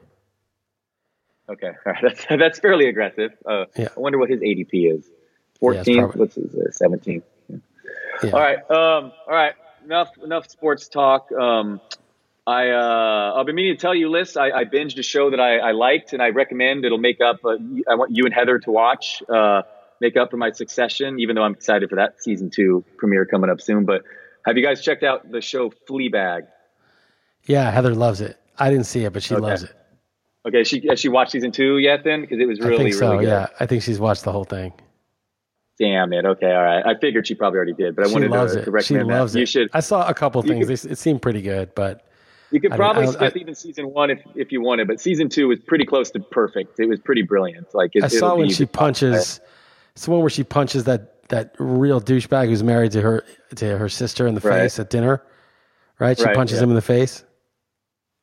[1.49, 3.31] Okay, all right, that's that's fairly aggressive.
[3.45, 3.87] Uh, Yeah.
[3.95, 5.05] I wonder what his ADP is.
[5.61, 7.23] Yeah, 14th, probably- what's his uh, 17th?
[8.23, 8.29] Yeah.
[8.31, 9.53] All right, um, all right.
[9.85, 11.31] enough enough sports talk.
[11.31, 11.79] Um,
[12.47, 14.37] I uh, I've been meaning to tell you, Liss.
[14.37, 17.43] I, I binged a show that I, I, liked, and I recommend it'll make up.
[17.43, 17.57] Uh,
[17.89, 19.63] I want you and Heather to watch, uh,
[19.99, 21.19] make up for my Succession.
[21.19, 23.83] Even though I'm excited for that season two premiere coming up soon.
[23.83, 24.03] But
[24.45, 26.47] have you guys checked out the show Fleabag?
[27.47, 28.37] Yeah, Heather loves it.
[28.57, 29.41] I didn't see it, but she okay.
[29.41, 29.75] loves it.
[30.47, 32.05] Okay, she has she watched season two yet?
[32.05, 33.11] Then because it was really I think so.
[33.11, 34.71] Really yeah, I think she's watched the whole thing.
[35.77, 36.25] Damn it.
[36.25, 36.83] Okay, all right.
[36.85, 38.63] I figured she probably already did, but I she wanted to, it.
[38.63, 39.39] to recommend she loves that.
[39.39, 39.41] It.
[39.41, 39.69] You should.
[39.73, 40.65] I saw a couple things.
[40.67, 42.07] Could, it seemed pretty good, but
[42.51, 45.01] you could probably I mean, skip I, even season one if, if you wanted, but
[45.01, 46.79] season two was pretty close to perfect.
[46.79, 47.73] It was pretty brilliant.
[47.73, 49.41] Like it, I saw when she punches.
[49.95, 53.25] It's the one where she punches that that real douchebag who's married to her
[53.55, 54.61] to her sister in the right.
[54.61, 55.21] face at dinner.
[55.99, 56.17] Right?
[56.17, 56.63] She right, punches yeah.
[56.63, 57.23] him in the face.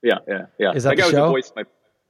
[0.02, 0.72] Yeah, yeah, yeah.
[0.72, 1.30] Is that, that the show?
[1.30, 1.64] voice my,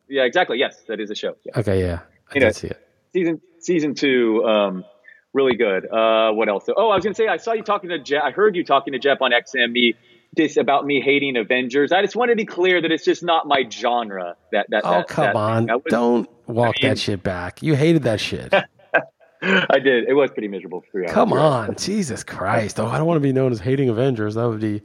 [0.08, 0.58] yeah, exactly.
[0.58, 1.36] Yes, that is a show.
[1.44, 1.58] Yeah.
[1.60, 2.00] Okay, yeah.
[2.34, 2.88] I know, see it.
[3.12, 4.44] Season season two.
[4.44, 4.84] Um,
[5.32, 5.90] really good.
[5.90, 6.68] Uh, what else?
[6.76, 8.22] Oh, I was gonna say I saw you talking to Jeff.
[8.22, 9.94] I heard you talking to Jeff on XME
[10.36, 11.92] this about me hating Avengers.
[11.92, 14.36] I just want to be clear that it's just not my genre.
[14.52, 14.82] That that.
[14.84, 15.66] Oh that, come that on!
[15.66, 17.62] Was, Don't walk I mean, that shit back.
[17.62, 18.52] You hated that shit.
[19.42, 20.08] I did.
[20.08, 21.04] It was pretty miserable for.
[21.04, 22.80] Come on, Jesus Christ!
[22.80, 24.34] Oh, I don't want to be known as hating Avengers.
[24.34, 24.82] That would be.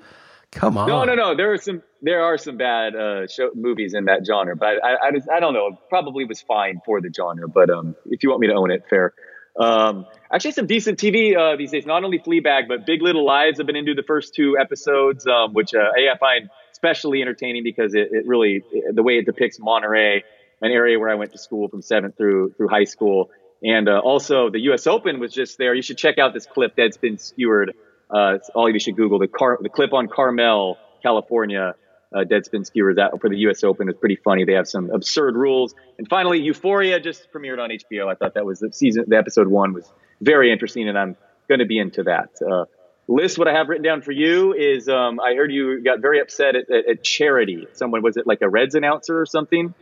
[0.52, 0.88] Come on.
[0.88, 1.36] No, no, no.
[1.36, 1.84] There are some.
[2.02, 5.42] There are some bad uh, show, movies in that genre, but I, I, just, I
[5.42, 5.78] don't know.
[5.90, 8.84] Probably was fine for the genre, but um, if you want me to own it,
[8.90, 9.14] fair.
[9.60, 11.86] Um, actually, some decent TV uh, these days.
[11.86, 13.60] Not only Fleabag, but Big Little Lies.
[13.60, 17.94] I've been into the first two episodes, um, which uh, I find especially entertaining because
[17.94, 20.24] it, it really the way it depicts Monterey,
[20.62, 23.32] an area where I went to school from seventh through through high school,
[23.62, 24.88] and uh, also the U.S.
[24.88, 25.76] Open was just there.
[25.76, 27.74] You should check out this clip that's been skewered.
[28.10, 31.76] Uh, all of you should Google the car the clip on Carmel, California
[32.14, 33.64] uh, Deadspin skewers out for the U.S.
[33.64, 34.46] Open is pretty funny.
[34.46, 35.76] They have some absurd rules.
[35.98, 38.12] And finally, Euphoria just premiered on HBO.
[38.12, 39.92] I thought that was the season, the episode one was
[40.22, 41.16] very interesting, and I'm
[41.48, 42.30] going to be into that.
[42.42, 42.66] Uh,
[43.08, 46.20] Liss, what I have written down for you is um, I heard you got very
[46.20, 47.68] upset at, at, at, charity.
[47.74, 49.74] Someone was it like a Reds announcer or something?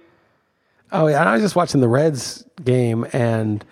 [0.93, 3.65] Oh yeah, I was just watching the Reds game, and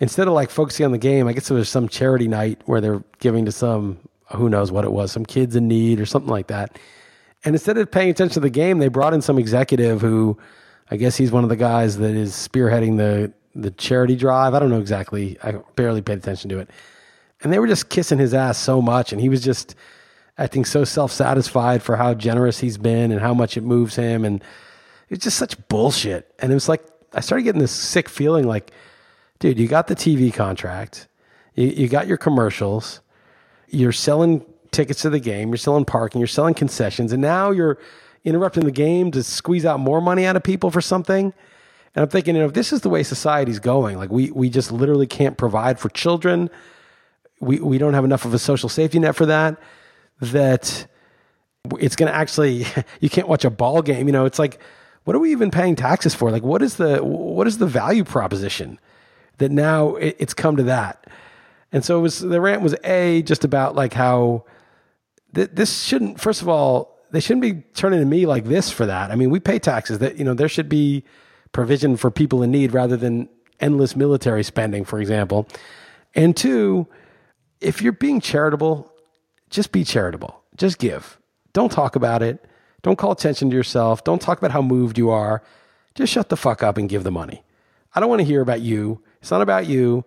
[0.00, 2.80] instead of like focusing on the game, I guess it was some charity night where
[2.80, 3.98] they're giving to some
[4.34, 6.78] who knows what it was, some kids in need or something like that.
[7.46, 10.36] And instead of paying attention to the game, they brought in some executive who,
[10.90, 14.52] I guess he's one of the guys that is spearheading the the charity drive.
[14.52, 15.38] I don't know exactly.
[15.42, 16.68] I barely paid attention to it.
[17.42, 19.76] And they were just kissing his ass so much, and he was just
[20.36, 24.24] acting so self satisfied for how generous he's been and how much it moves him.
[24.24, 24.42] And
[25.08, 26.34] it's just such bullshit.
[26.40, 28.72] And it was like I started getting this sick feeling like,
[29.38, 31.06] dude, you got the TV contract,
[31.54, 33.00] you, you got your commercials,
[33.68, 34.44] you're selling
[34.76, 37.78] tickets to the game, you're selling parking, you're selling concessions, and now you're
[38.24, 41.32] interrupting the game to squeeze out more money out of people for something.
[41.94, 44.50] And I'm thinking, you know, if this is the way society's going, like we we
[44.50, 46.50] just literally can't provide for children.
[47.40, 49.58] We we don't have enough of a social safety net for that.
[50.20, 50.86] That
[51.80, 52.66] it's going to actually
[53.00, 54.06] you can't watch a ball game.
[54.06, 54.60] You know, it's like
[55.04, 56.30] what are we even paying taxes for?
[56.30, 58.78] Like what is the what is the value proposition
[59.38, 61.06] that now it, it's come to that?
[61.72, 64.44] And so it was the rant was a just about like how
[65.36, 66.20] th- this shouldn't.
[66.20, 69.12] First of all, they shouldn't be turning to me like this for that.
[69.12, 70.00] I mean, we pay taxes.
[70.00, 71.04] That you know, there should be
[71.52, 73.28] provision for people in need rather than
[73.60, 75.46] endless military spending, for example.
[76.14, 76.88] And two,
[77.60, 78.92] if you're being charitable,
[79.50, 80.42] just be charitable.
[80.56, 81.18] Just give.
[81.52, 82.44] Don't talk about it.
[82.82, 84.04] Don't call attention to yourself.
[84.04, 85.42] Don't talk about how moved you are.
[85.94, 87.42] Just shut the fuck up and give the money.
[87.94, 89.02] I don't want to hear about you.
[89.20, 90.04] It's not about you.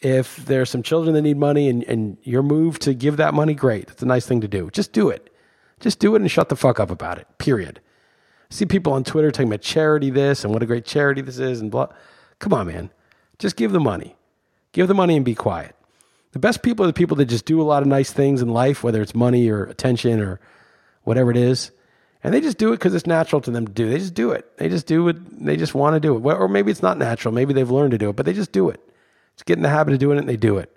[0.00, 3.54] If there's some children that need money and, and you're moved to give that money,
[3.54, 3.90] great.
[3.90, 4.70] It's a nice thing to do.
[4.70, 5.32] Just do it.
[5.78, 7.26] Just do it and shut the fuck up about it.
[7.38, 7.80] Period.
[8.50, 11.38] I see people on Twitter talking about charity this and what a great charity this
[11.38, 11.88] is and blah.
[12.38, 12.90] Come on, man.
[13.38, 14.16] Just give the money.
[14.72, 15.74] Give the money and be quiet.
[16.32, 18.48] The best people are the people that just do a lot of nice things in
[18.48, 20.40] life, whether it's money or attention or
[21.02, 21.72] whatever it is.
[22.22, 23.88] And they just do it because it's natural to them to do.
[23.88, 24.56] They just do it.
[24.58, 25.44] They just do it.
[25.44, 26.24] They just want to do it.
[26.24, 27.34] Or maybe it's not natural.
[27.34, 28.80] Maybe they've learned to do it, but they just do it.
[29.36, 30.76] Just get in the habit of doing it and they do it.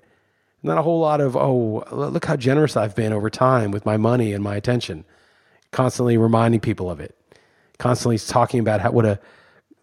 [0.61, 3.97] Not a whole lot of, oh, look how generous I've been over time with my
[3.97, 5.03] money and my attention.
[5.71, 7.15] Constantly reminding people of it.
[7.79, 9.19] Constantly talking about how, what a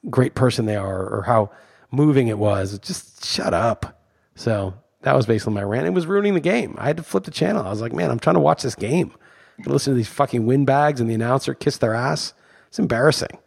[0.08, 1.50] great person they are or how
[1.90, 2.78] moving it was.
[2.78, 4.02] Just shut up.
[4.36, 5.86] So that was basically my rant.
[5.86, 6.76] It was ruining the game.
[6.78, 7.66] I had to flip the channel.
[7.66, 9.12] I was like, man, I'm trying to watch this game.
[9.58, 12.32] I listen to these fucking windbags and the announcer kiss their ass.
[12.68, 13.38] It's embarrassing.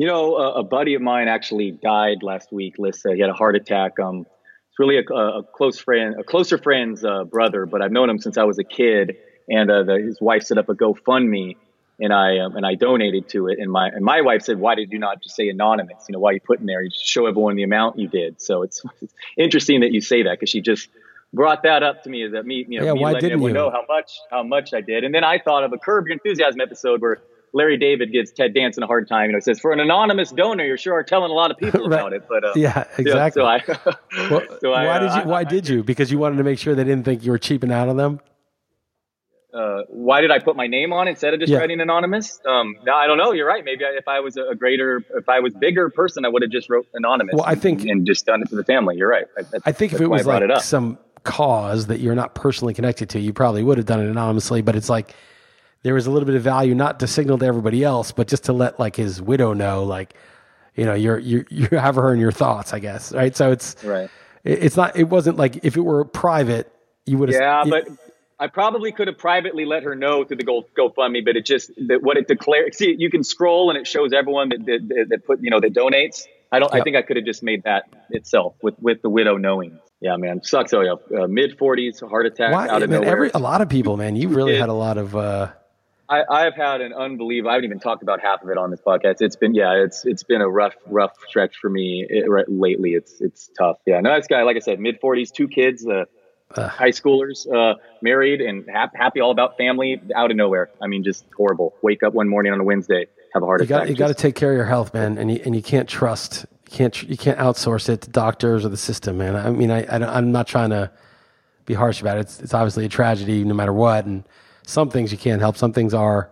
[0.00, 2.76] You know, a, a, buddy of mine actually died last week.
[2.78, 4.00] Lisa, he had a heart attack.
[4.00, 8.08] Um, it's really a, a close friend, a closer friend's uh, brother, but I've known
[8.08, 9.18] him since I was a kid.
[9.46, 11.56] And uh, the, his wife set up a GoFundMe,
[11.98, 13.58] and I um, and I donated to it.
[13.58, 16.06] And my and my wife said, "Why did you not just say anonymous?
[16.08, 16.80] You know, why you put in there?
[16.80, 20.30] You show everyone the amount you did." So it's, it's interesting that you say that
[20.40, 20.88] because she just
[21.34, 23.32] brought that up to me is that me, you know, Yeah, me why letting didn't
[23.34, 23.54] everyone you?
[23.54, 26.14] know how much how much I did, and then I thought of a Curb Your
[26.14, 27.20] Enthusiasm episode where
[27.52, 29.26] Larry David gives Ted Danson a hard time.
[29.30, 31.80] You know, says for an anonymous donor, you're sure are telling a lot of people
[31.88, 31.98] Right.
[32.00, 32.24] about it.
[32.28, 33.40] But uh, Yeah, exactly.
[33.42, 33.60] So I,
[34.30, 35.30] Well, so I, why uh, did you?
[35.30, 35.82] Why I- did you?
[35.82, 38.20] Because you wanted to make sure they didn't think you were cheaping out on them.
[39.52, 41.58] uh, why did I put my name on instead of just Yeah.
[41.58, 42.38] writing anonymous?
[42.46, 43.32] Um, no, I don't know.
[43.32, 43.64] You're right.
[43.64, 46.52] Maybe I, if I was a greater, if I was bigger person, I would have
[46.52, 47.34] just wrote anonymous.
[47.34, 48.96] Well, I think- and, just done it for the family.
[48.96, 49.26] You're right.
[49.36, 53.08] I, I think if it was like it some cause that you're not personally connected
[53.10, 54.62] to, you probably would have done it anonymously.
[54.62, 55.14] But it's like
[55.82, 58.44] there was a little bit of value not to signal to everybody else, but just
[58.44, 60.14] to let like his widow know, like
[60.74, 63.34] you know, you're you you have her in your thoughts, I guess, right?
[63.34, 64.10] So it's right.
[64.44, 64.96] it- it's not.
[64.96, 66.72] It wasn't like if it were private,
[67.06, 67.40] you would have.
[67.40, 67.88] Yeah, but
[68.38, 71.70] I probably could have privately let her know through the Go GoFundMe, but it just
[71.88, 72.74] that what it declared.
[72.74, 75.60] See, you can scroll and it shows everyone that that, that, that put you know
[75.60, 76.26] that donates.
[76.52, 76.74] I don't.
[76.74, 79.78] I think I could have just made that itself with with the widow knowing.
[80.00, 80.72] Yeah, man, sucks.
[80.72, 82.68] Oh yeah, uh, mid forties, heart attack why?
[82.68, 83.12] out of man, nowhere.
[83.12, 85.14] every a lot of people, man, you've really had a lot of.
[85.14, 85.52] uh
[86.10, 87.50] I, I've had an unbelievable.
[87.50, 89.16] I haven't even talked about half of it on this podcast.
[89.20, 92.94] It's been yeah, it's it's been a rough rough stretch for me it, right, lately.
[92.94, 93.78] It's it's tough.
[93.86, 96.06] Yeah, this guy, like I said, mid forties, two kids, uh,
[96.56, 100.02] high schoolers, uh, married and hap- happy, all about family.
[100.16, 100.70] Out of nowhere.
[100.82, 101.74] I mean, just horrible.
[101.80, 104.14] Wake up one morning on a Wednesday, have a heart You got you got to
[104.14, 107.16] take care of your health, man, and you and you can't trust you can't you
[107.16, 109.36] can't outsource it to doctors or the system, man.
[109.36, 110.90] I mean, I, I I'm not trying to
[111.66, 112.22] be harsh about it.
[112.22, 114.24] It's it's obviously a tragedy, no matter what, and
[114.70, 115.56] some things you can't help.
[115.56, 116.30] Some things are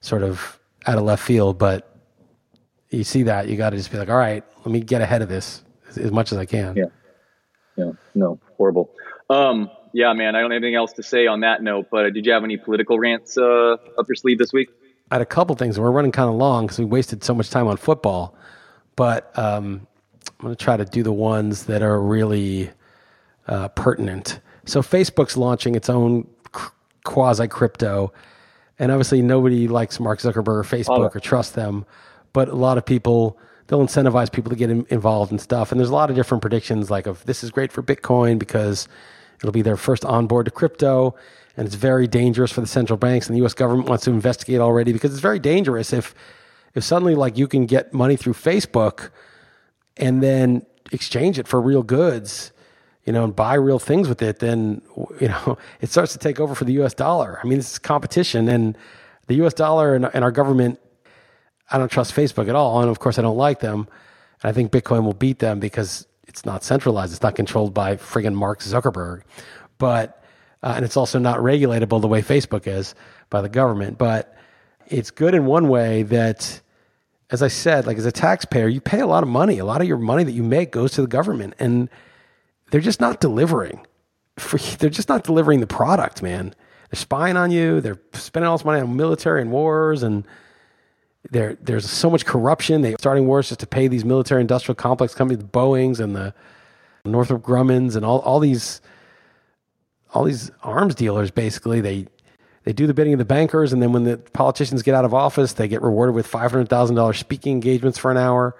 [0.00, 1.96] sort of out of left field, but
[2.90, 5.22] you see that you got to just be like, all right, let me get ahead
[5.22, 6.76] of this as, as much as I can.
[6.76, 6.84] Yeah.
[7.76, 8.90] Yeah, no, horrible.
[9.28, 11.86] Um, yeah, man, I don't have anything else to say on that note.
[11.90, 14.68] But did you have any political rants uh, up your sleeve this week?
[15.10, 15.78] I had a couple things.
[15.78, 18.36] We're running kind of long because we wasted so much time on football.
[18.96, 19.86] But um,
[20.38, 22.70] I'm going to try to do the ones that are really
[23.48, 24.40] uh, pertinent.
[24.66, 26.28] So Facebook's launching its own
[27.04, 28.12] quasi crypto,
[28.78, 31.86] and obviously nobody likes Mark Zuckerberg or Facebook or trust them.
[32.32, 35.72] But a lot of people they'll incentivize people to get in, involved in stuff.
[35.72, 38.88] And there's a lot of different predictions, like of this is great for Bitcoin because
[39.38, 41.14] it'll be their first onboard to crypto,
[41.56, 43.26] and it's very dangerous for the central banks.
[43.26, 43.54] And the U.S.
[43.54, 46.14] government wants to investigate already because it's very dangerous if
[46.74, 49.10] if suddenly like you can get money through Facebook
[49.96, 52.52] and then exchange it for real goods,
[53.04, 54.82] you know, and buy real things with it, then
[55.20, 56.94] you know it starts to take over for the U.S.
[56.94, 57.38] dollar.
[57.42, 58.76] I mean, this is competition, and
[59.26, 59.54] the U.S.
[59.54, 60.80] dollar and, and our government.
[61.70, 63.88] I don't trust Facebook at all, and of course, I don't like them.
[64.42, 67.12] And I think Bitcoin will beat them because it's not centralized.
[67.12, 69.22] It's not controlled by friggin' Mark Zuckerberg,
[69.78, 70.22] but
[70.62, 72.94] uh, and it's also not regulatable the way Facebook is
[73.30, 73.98] by the government.
[73.98, 74.36] But
[74.86, 76.60] it's good in one way that
[77.30, 79.58] as I said, like as a taxpayer, you pay a lot of money.
[79.58, 81.88] A lot of your money that you make goes to the government, and
[82.70, 83.86] they're just not delivering.
[84.78, 86.54] They're just not delivering the product, man.
[86.90, 87.80] They're spying on you.
[87.80, 90.26] They're spending all this money on military and wars, and
[91.30, 92.82] there there's so much corruption.
[92.82, 96.34] They're starting wars just to pay these military industrial complex companies, the Boeing's and the
[97.04, 98.80] Northrop Grumman's, and all all these
[100.12, 101.30] all these arms dealers.
[101.30, 102.06] Basically, they
[102.64, 105.14] they do the bidding of the bankers, and then when the politicians get out of
[105.14, 108.56] office, they get rewarded with five hundred thousand dollars speaking engagements for an hour.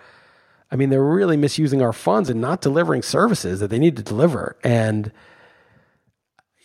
[0.70, 4.02] I mean, they're really misusing our funds and not delivering services that they need to
[4.02, 4.56] deliver.
[4.64, 5.12] And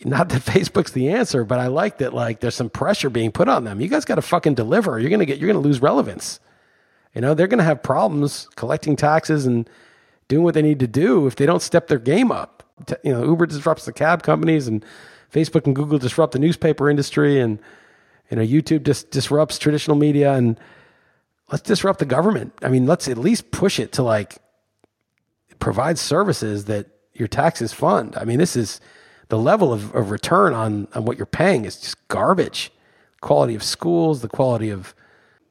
[0.04, 3.48] not that Facebook's the answer, but I like that like there's some pressure being put
[3.48, 3.80] on them.
[3.80, 4.98] You guys got to fucking deliver.
[4.98, 6.40] You're gonna get you're gonna lose relevance.
[7.14, 9.68] You know, they're gonna have problems collecting taxes and
[10.28, 12.62] doing what they need to do if they don't step their game up.
[13.04, 14.84] You know, Uber disrupts the cab companies, and
[15.32, 17.58] Facebook and Google disrupt the newspaper industry, and
[18.30, 20.58] you know, YouTube just disrupts traditional media, and
[21.50, 22.52] let's disrupt the government.
[22.62, 24.38] I mean, let's at least push it to like
[25.58, 28.16] provide services that your taxes fund.
[28.16, 28.80] I mean, this is
[29.28, 32.72] the level of, of return on, on what you're paying is just garbage.
[33.20, 34.94] Quality of schools, the quality of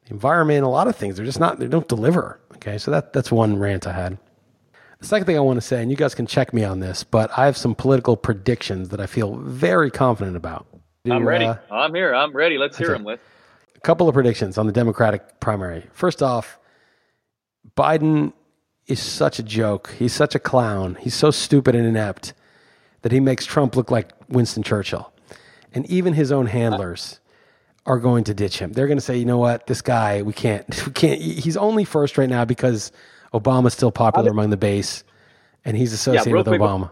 [0.05, 1.15] the environment, a lot of things.
[1.15, 2.39] They're just not, they don't deliver.
[2.55, 2.77] Okay.
[2.77, 4.17] So that, that's one rant I had.
[4.99, 7.05] The second thing I want to say, and you guys can check me on this,
[7.05, 10.65] but I have some political predictions that I feel very confident about.
[11.05, 11.45] Do, I'm ready.
[11.45, 12.13] uh, I'm here.
[12.13, 12.57] I'm ready.
[12.57, 13.05] Let's hear them.
[13.80, 15.88] A couple of predictions on the Democratic primary.
[15.93, 16.59] First off,
[17.77, 18.34] Biden
[18.88, 19.95] is such a joke.
[19.97, 20.97] He's such a clown.
[20.99, 22.34] He's so stupid and inept
[23.03, 25.13] that he makes Trump look like Winston Churchill.
[25.73, 27.21] And even his own handlers
[27.86, 28.73] are going to ditch him.
[28.73, 29.67] They're going to say, "You know what?
[29.67, 32.91] This guy, we can't we can't he's only first right now because
[33.34, 35.05] Obama's still popular among the base
[35.63, 36.91] and he's associated real with quick- Obama."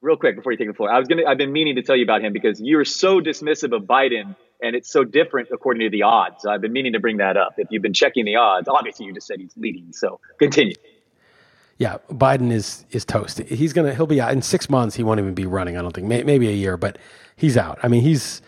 [0.00, 1.24] real quick before you take the floor, I was gonna.
[1.26, 4.74] I've been meaning to tell you about him because you're so dismissive of Biden, and
[4.74, 6.44] it's so different according to the odds.
[6.44, 7.54] I've been meaning to bring that up.
[7.58, 9.92] If you've been checking the odds, obviously you just said he's leading.
[9.92, 10.74] So continue.
[11.78, 13.38] yeah, Biden is is toast.
[13.40, 14.96] He's gonna he'll be out in six months.
[14.96, 15.76] He won't even be running.
[15.76, 16.98] I don't think May, maybe a year, but
[17.36, 17.78] he's out.
[17.82, 18.42] I mean, he's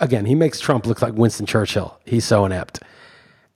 [0.00, 1.98] again he makes Trump look like Winston Churchill.
[2.04, 2.80] He's so inept.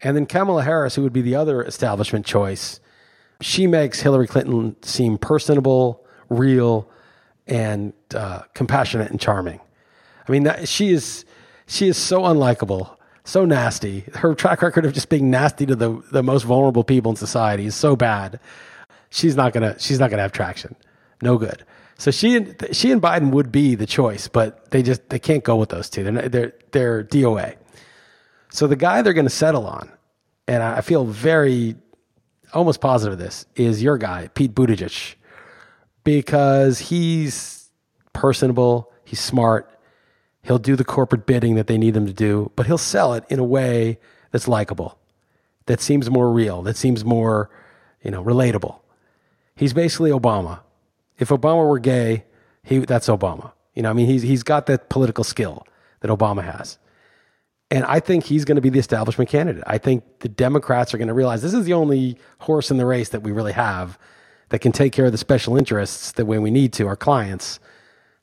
[0.03, 2.81] And then Kamala Harris, who would be the other establishment choice,
[3.41, 6.89] she makes Hillary Clinton seem personable, real,
[7.47, 9.59] and uh, compassionate and charming.
[10.29, 11.25] I mean, that, she is
[11.67, 14.05] she is so unlikable, so nasty.
[14.15, 17.67] Her track record of just being nasty to the the most vulnerable people in society
[17.67, 18.41] is so bad.
[19.11, 20.77] She's not gonna she's not gonna have traction.
[21.23, 21.65] No good.
[21.99, 25.45] So she and she and Biden would be the choice, but they just they can't
[25.45, 26.05] go with those two.
[26.05, 27.57] They're they're they're DOA.
[28.51, 29.91] So the guy they're going to settle on,
[30.47, 31.77] and I feel very
[32.55, 35.15] almost positive of this, is your guy Pete Buttigieg,
[36.05, 37.71] because he's
[38.13, 39.76] personable, he's smart,
[40.47, 43.25] he'll do the corporate bidding that they need him to do, but he'll sell it
[43.29, 43.99] in a way
[44.31, 44.99] that's likable,
[45.67, 47.51] that seems more real, that seems more,
[48.03, 48.79] you know, relatable.
[49.57, 50.61] He's basically Obama.
[51.19, 52.25] If Obama were gay,
[52.63, 53.53] he that's Obama.
[53.75, 55.67] You know, I mean, he's he's got that political skill
[56.01, 56.79] that Obama has.
[57.71, 59.65] And I think he's going to be the establishment candidate.
[59.67, 62.87] I think the Democrats are going to realize this is the only horse in the
[62.87, 63.99] race that we really have
[64.51, 67.59] that can take care of the special interests that when we need to, our clients,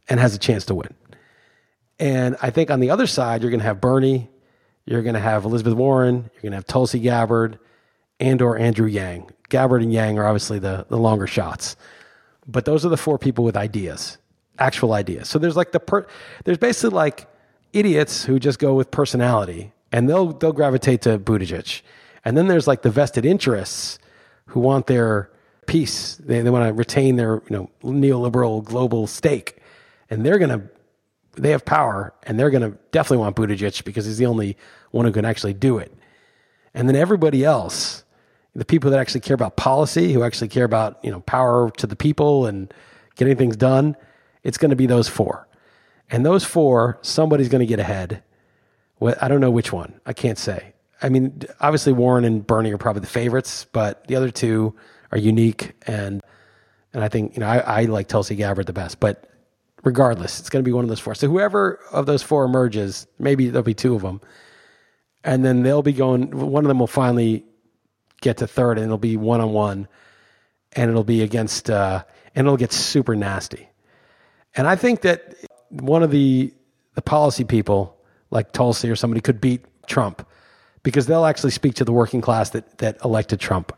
[0.07, 0.93] and has a chance to win.
[1.99, 4.29] And I think on the other side, you're going to have Bernie,
[4.85, 7.59] you're going to have Elizabeth Warren, you're going to have Tulsi Gabbard,
[8.19, 9.31] and or Andrew Yang.
[9.49, 11.75] Gabbard and Yang are obviously the, the longer shots.
[12.47, 14.17] But those are the four people with ideas,
[14.59, 15.29] actual ideas.
[15.29, 16.07] So there's like the per,
[16.43, 17.27] there's basically like
[17.71, 21.81] idiots who just go with personality and they'll they'll gravitate to Buttigieg.
[22.25, 23.99] And then there's like the vested interests
[24.47, 25.29] who want their
[25.67, 26.15] piece.
[26.15, 29.57] They, they want to retain their you know neoliberal global stake,
[30.09, 30.63] and they're gonna
[31.35, 34.57] they have power, and they're gonna definitely want Buttigieg because he's the only
[34.91, 35.93] one who can actually do it.
[36.73, 38.03] And then everybody else,
[38.55, 41.87] the people that actually care about policy, who actually care about you know power to
[41.87, 42.73] the people and
[43.15, 43.95] getting things done,
[44.43, 45.47] it's going to be those four.
[46.09, 48.21] And those four, somebody's going to get ahead.
[49.01, 49.99] I don't know which one.
[50.05, 50.73] I can't say.
[51.01, 54.73] I mean, obviously Warren and Bernie are probably the favorites, but the other two
[55.11, 56.21] are unique and
[56.93, 58.99] and I think you know I, I like Tulsi Gabbard the best.
[58.99, 59.27] But
[59.83, 61.15] regardless, it's going to be one of those four.
[61.15, 64.21] So whoever of those four emerges, maybe there'll be two of them,
[65.23, 66.31] and then they'll be going.
[66.31, 67.45] One of them will finally
[68.21, 69.87] get to third, and it'll be one on one,
[70.73, 72.03] and it'll be against, uh,
[72.35, 73.69] and it'll get super nasty.
[74.55, 75.35] And I think that
[75.69, 76.53] one of the
[76.95, 77.97] the policy people
[78.29, 80.27] like Tulsi or somebody could beat Trump
[80.83, 83.71] because they'll actually speak to the working class that that elected Trump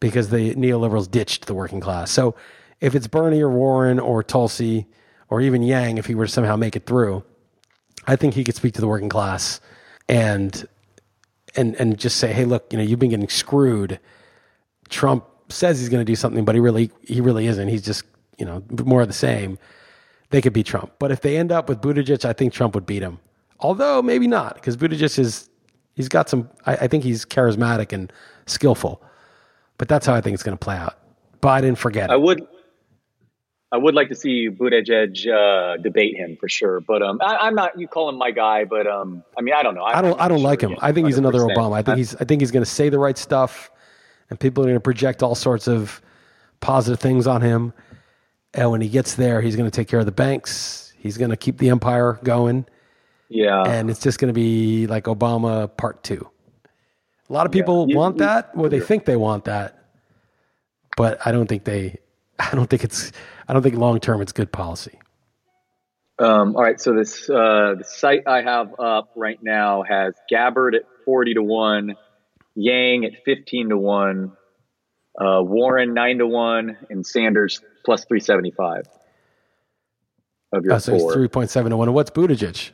[0.00, 2.10] because the neoliberals ditched the working class.
[2.10, 2.34] So
[2.80, 4.86] if it's Bernie or Warren or Tulsi
[5.28, 7.24] or even Yang, if he were to somehow make it through,
[8.06, 9.60] I think he could speak to the working class
[10.08, 10.66] and
[11.56, 13.98] and and just say, hey, look, you know, you've been getting screwed.
[14.88, 17.68] Trump says he's going to do something, but he really he really isn't.
[17.68, 18.04] He's just
[18.38, 19.58] you know more of the same
[20.30, 20.92] they could beat Trump.
[20.98, 23.18] But if they end up with Buttigieg, I think Trump would beat him.
[23.60, 25.48] Although maybe not, because Buttigieg is
[25.94, 26.48] he's got some.
[26.66, 28.12] I, I, think he's charismatic and
[28.46, 29.02] skillful.
[29.78, 30.98] But that's how I think it's going to play out.
[31.42, 32.12] Biden, forget it.
[32.12, 32.46] I would.
[33.72, 37.54] I would like to see Buttigieg uh, debate him for sure, but um, I, am
[37.56, 37.78] not.
[37.78, 39.82] You call him my guy, but um, I mean, I don't know.
[39.82, 40.20] I, I don't.
[40.20, 40.76] I don't like him.
[40.80, 41.74] I think he's another Obama.
[41.76, 42.14] I think he's.
[42.16, 43.70] I think he's going to say the right stuff,
[44.30, 46.00] and people are going to project all sorts of
[46.60, 47.72] positive things on him.
[48.54, 50.94] And when he gets there, he's going to take care of the banks.
[50.96, 52.66] He's going to keep the empire going.
[53.28, 53.62] Yeah.
[53.62, 56.28] And it's just going to be like Obama part two.
[57.28, 57.96] A lot of people yeah.
[57.96, 59.84] want that, or they think they want that,
[60.96, 61.98] but I don't think they.
[62.38, 63.12] I don't think it's.
[63.48, 64.98] I don't think long term it's good policy.
[66.18, 70.74] Um, all right, so this uh, the site I have up right now has Gabbard
[70.74, 71.96] at forty to one,
[72.54, 74.32] Yang at fifteen to one,
[75.20, 78.88] uh, Warren nine to one, and Sanders plus 375
[80.52, 81.14] of your oh, so four.
[81.14, 81.88] 3.7 to 1.
[81.88, 82.72] And what's Buttigieg?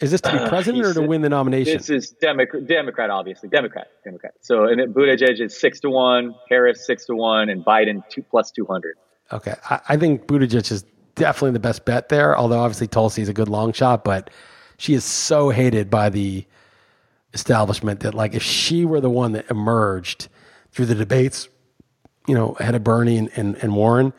[0.00, 1.76] Is this to be president uh, or to win the nomination?
[1.76, 3.50] This is Democrat, Democrat, obviously.
[3.50, 4.32] Democrat, Democrat.
[4.40, 8.22] So, and it, Buttigieg is 6 to 1, Harris 6 to 1, and Biden two,
[8.22, 8.96] plus 200.
[9.32, 9.54] Okay.
[9.68, 10.84] I, I think Buttigieg is
[11.16, 14.30] definitely the best bet there, although obviously Tulsi is a good long shot, but
[14.78, 16.46] she is so hated by the
[17.34, 20.28] establishment that, like, if she were the one that emerged
[20.72, 21.48] through the debates,
[22.26, 24.14] you know, ahead of Bernie and, and, and Warren,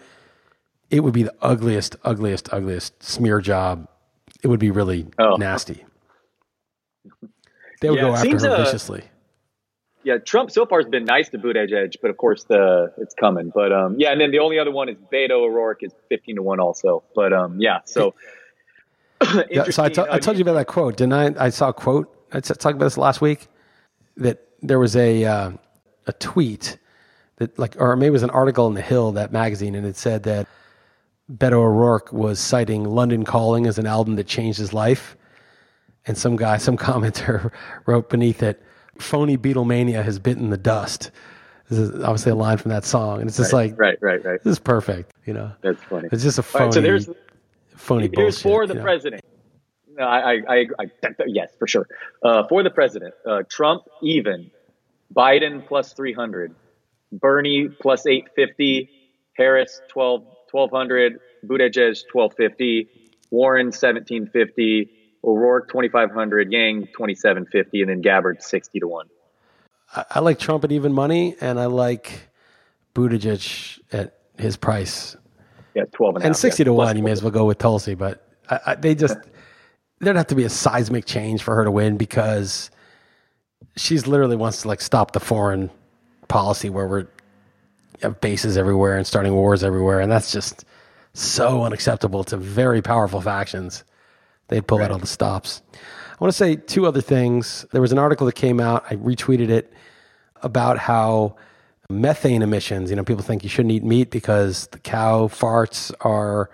[0.92, 3.88] it would be the ugliest, ugliest, ugliest smear job.
[4.42, 5.36] It would be really oh.
[5.36, 5.86] nasty.
[7.82, 9.04] They would yeah, go after her uh, viciously.
[10.04, 13.52] Yeah, Trump so far has been nice to Buttigieg, but of course the it's coming.
[13.54, 16.42] But um, yeah, and then the only other one is Beto O'Rourke is fifteen to
[16.42, 17.04] one also.
[17.14, 18.16] But um, yeah, so.
[19.52, 21.46] yeah, so I, t- I told you about that quote, didn't I?
[21.46, 22.12] I saw a quote.
[22.34, 23.48] I talked about this last week.
[24.18, 25.52] That there was a uh,
[26.08, 26.80] a tweet
[27.38, 29.96] that like, or maybe it was an article in the Hill that magazine, and it
[29.96, 30.48] said that
[31.32, 35.16] Beto O'Rourke was citing London Calling as an album that changed his life,
[36.06, 37.52] and some guy, some commenter
[37.86, 38.62] wrote beneath it,
[39.00, 41.12] "Phony Beatlemania has bitten the dust."
[41.70, 44.26] This is obviously a line from that song, and it's just right, like, right, right,
[44.26, 44.44] right.
[44.44, 45.54] This is perfect, you know.
[45.62, 46.10] That's funny.
[46.12, 46.66] It's just a phony.
[46.66, 47.10] Right, so there's
[47.78, 48.84] phony here's bullshit, for the you know.
[48.84, 49.24] president.
[49.98, 51.88] No, I, I, I, I, yes, for sure.
[52.24, 54.52] Uh, for the president, uh, Trump even,
[55.14, 56.56] Biden plus 300,
[57.12, 58.90] Bernie plus 850,
[59.34, 62.89] Harris 12, 1200, Buttigieg 1250,
[63.32, 64.89] Warren 1750,
[65.24, 69.08] O'Rourke 2500, Yang 2750, and then Gabbard 60 to 1.
[70.10, 72.30] I, like Trump at even money, and I like
[72.95, 75.16] Buttigieg at his price.
[75.76, 77.45] Yeah, 12 and, And half, 60 yeah, to plus 1, you may as well go
[77.45, 79.18] with Tulsi, but I, I, they just,
[79.99, 82.72] there'd have to be a seismic change for her to win because
[83.76, 85.70] she's literally wants to like stop the foreign
[86.28, 87.08] policy where we're
[88.02, 89.99] have bases everywhere and starting wars everywhere.
[89.99, 90.66] And that's just
[91.14, 93.84] so unacceptable to very powerful factions.
[94.47, 95.62] They'd pull out all the stops.
[95.74, 95.78] I
[96.20, 97.66] want to say two other things.
[97.72, 99.74] There was an article that came out, I retweeted it,
[100.43, 101.36] about how
[101.89, 106.49] methane emissions, you know, people think you shouldn't eat meat because the cow farts are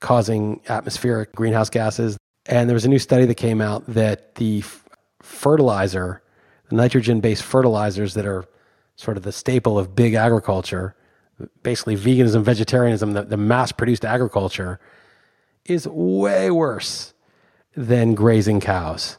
[0.00, 2.16] causing atmospheric greenhouse gases.
[2.46, 4.84] And there was a new study that came out that the f-
[5.22, 6.22] fertilizer,
[6.68, 8.44] the nitrogen based fertilizers that are
[9.00, 10.94] sort of the staple of big agriculture,
[11.62, 14.78] basically veganism, vegetarianism, the, the mass produced agriculture,
[15.64, 17.14] is way worse
[17.74, 19.16] than grazing cows.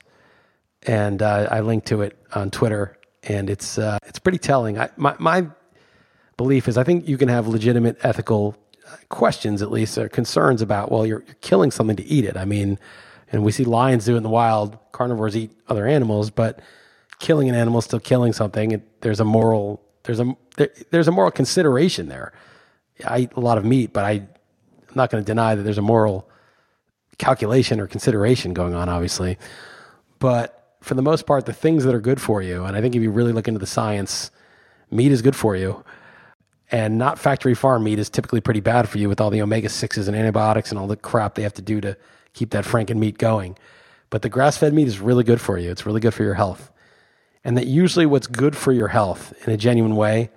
[0.84, 4.78] And uh, I linked to it on Twitter, and it's uh, it's pretty telling.
[4.78, 5.48] I, my my
[6.38, 8.56] belief is I think you can have legitimate ethical
[9.10, 12.38] questions, at least, or concerns about well, you're, you're killing something to eat it.
[12.38, 12.78] I mean,
[13.32, 14.78] and we see lions do it in the wild.
[14.92, 16.60] Carnivores eat other animals, but
[17.22, 18.72] killing an animal is still killing something.
[18.72, 22.34] It, there's a moral there's a there, there's a moral consideration there.
[23.06, 25.78] I eat a lot of meat, but I, I'm not going to deny that there's
[25.78, 26.28] a moral
[27.18, 29.38] calculation or consideration going on, obviously.
[30.20, 32.96] But for the most part, the things that are good for you, and I think
[32.96, 34.32] if you really look into the science,
[34.90, 35.84] meat is good for you.
[36.72, 39.68] And not factory farm meat is typically pretty bad for you with all the omega
[39.68, 41.98] 6s and antibiotics and all the crap they have to do to
[42.34, 43.58] keep that franken meat going.
[44.10, 45.70] But the grass fed meat is really good for you.
[45.70, 46.72] It's really good for your health.
[47.44, 50.30] And that usually what's good for your health in a genuine way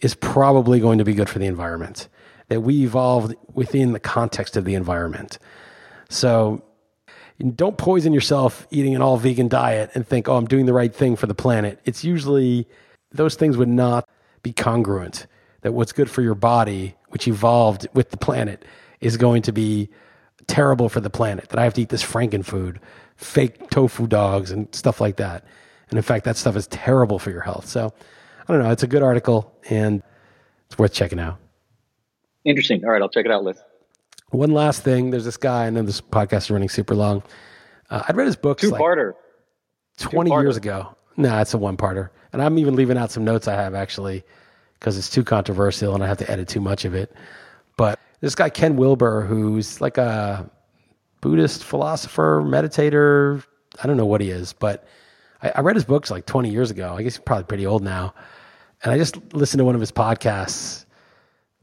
[0.00, 2.08] is probably going to be good for the environment.
[2.48, 5.38] That we evolved within the context of the environment.
[6.08, 6.62] So
[7.54, 10.94] don't poison yourself eating an all vegan diet and think, oh, I'm doing the right
[10.94, 11.80] thing for the planet.
[11.84, 12.68] It's usually
[13.12, 14.08] those things would not
[14.42, 15.26] be congruent.
[15.62, 18.64] That what's good for your body, which evolved with the planet,
[19.00, 19.88] is going to be
[20.46, 21.48] terrible for the planet.
[21.48, 22.80] That I have to eat this franken food,
[23.16, 25.44] fake tofu dogs, and stuff like that.
[25.90, 27.66] And in fact, that stuff is terrible for your health.
[27.66, 27.92] So
[28.48, 28.70] I don't know.
[28.70, 30.02] It's a good article and
[30.66, 31.38] it's worth checking out.
[32.44, 32.84] Interesting.
[32.84, 33.58] All right, I'll check it out, Liss.
[34.30, 35.10] One last thing.
[35.10, 35.66] There's this guy.
[35.66, 37.22] I know this podcast is running super long.
[37.90, 39.12] Uh, I'd read his books Two like parter.
[39.98, 40.42] 20 Two-parter.
[40.42, 40.96] years ago.
[41.16, 42.10] Nah, it's a one parter.
[42.32, 44.24] And I'm even leaving out some notes I have actually
[44.80, 47.14] because it's too controversial and I have to edit too much of it.
[47.76, 50.50] But this guy, Ken Wilber, who's like a
[51.20, 53.44] Buddhist philosopher, meditator.
[53.82, 54.86] I don't know what he is, but
[55.42, 56.94] I, I read his books like 20 years ago.
[56.94, 58.14] I guess he's probably pretty old now.
[58.82, 60.84] And I just listened to one of his podcasts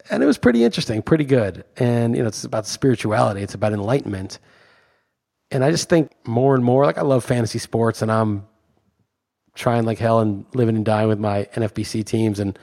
[0.09, 1.63] and it was pretty interesting, pretty good.
[1.77, 4.39] And, you know, it's about spirituality, it's about enlightenment.
[5.51, 8.47] And I just think more and more, like I love fantasy sports and I'm
[9.53, 12.57] trying like hell and living and dying with my NFBC teams and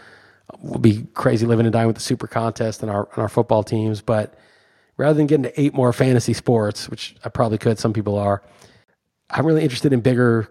[0.60, 3.62] we'll be crazy living and dying with the super contest and our, and our football
[3.62, 4.00] teams.
[4.00, 4.34] But
[4.96, 8.42] rather than getting to eight more fantasy sports, which I probably could, some people are,
[9.30, 10.48] I'm really interested in bigger,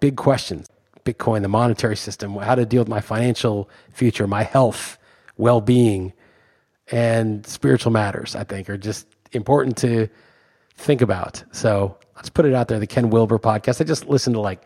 [0.00, 0.68] big questions.
[1.04, 4.98] Bitcoin, the monetary system, how to deal with my financial future, my health,
[5.38, 6.12] well being,
[6.90, 10.08] and spiritual matters, I think, are just important to
[10.74, 11.42] think about.
[11.52, 13.80] So let's put it out there the Ken Wilber podcast.
[13.80, 14.62] I just listened to like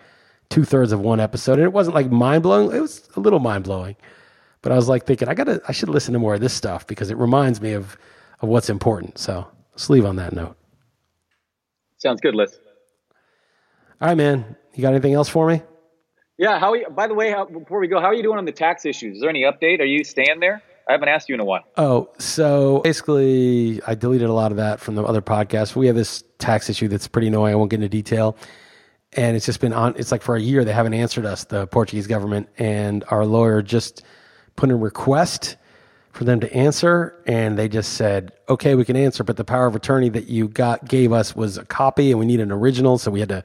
[0.50, 3.38] two thirds of one episode, and it wasn't like mind blowing, it was a little
[3.38, 3.96] mind blowing.
[4.62, 6.86] But I was like thinking, I gotta, I should listen to more of this stuff
[6.86, 7.96] because it reminds me of,
[8.40, 9.18] of what's important.
[9.18, 10.56] So let's leave on that note.
[11.98, 12.58] Sounds good, Liss.
[14.02, 14.56] All right, man.
[14.74, 15.62] You got anything else for me?
[16.36, 16.58] Yeah.
[16.58, 16.72] How?
[16.72, 18.50] Are you, by the way, how, before we go, how are you doing on the
[18.50, 19.14] tax issues?
[19.14, 19.78] Is there any update?
[19.78, 20.60] Are you staying there?
[20.88, 21.62] I haven't asked you in a while.
[21.76, 25.76] Oh, so basically, I deleted a lot of that from the other podcast.
[25.76, 27.52] We have this tax issue that's pretty annoying.
[27.52, 28.36] I won't get into detail.
[29.12, 31.68] And it's just been on, it's like for a year, they haven't answered us, the
[31.68, 32.48] Portuguese government.
[32.58, 34.02] And our lawyer just
[34.56, 35.54] put in a request
[36.10, 37.22] for them to answer.
[37.24, 40.48] And they just said, okay, we can answer, but the power of attorney that you
[40.48, 42.98] got gave us was a copy and we need an original.
[42.98, 43.44] So we had to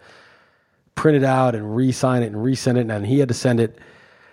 [0.97, 2.91] print it out and re sign it and resend it.
[2.91, 3.79] And he had to send it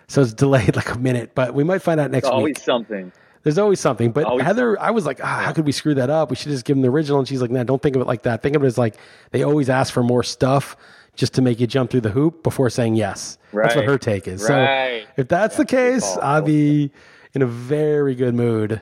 [0.08, 2.32] So it's delayed like a minute, but we might find out next week.
[2.32, 2.58] There's always week.
[2.58, 3.12] something.
[3.44, 4.10] There's always something.
[4.10, 6.30] But Always Heather, I was like, ah, how could we screw that up?
[6.30, 7.18] We should just give them the original.
[7.18, 8.42] And she's like, no, don't think of it like that.
[8.42, 8.96] Think of it as like
[9.32, 10.76] they always ask for more stuff
[11.14, 13.38] just to make you jump through the hoop before saying yes.
[13.52, 14.48] That's what her take is.
[14.48, 15.02] Right.
[15.02, 16.16] So if that's the case.
[16.22, 16.90] I'll be
[17.34, 18.80] in a very good mood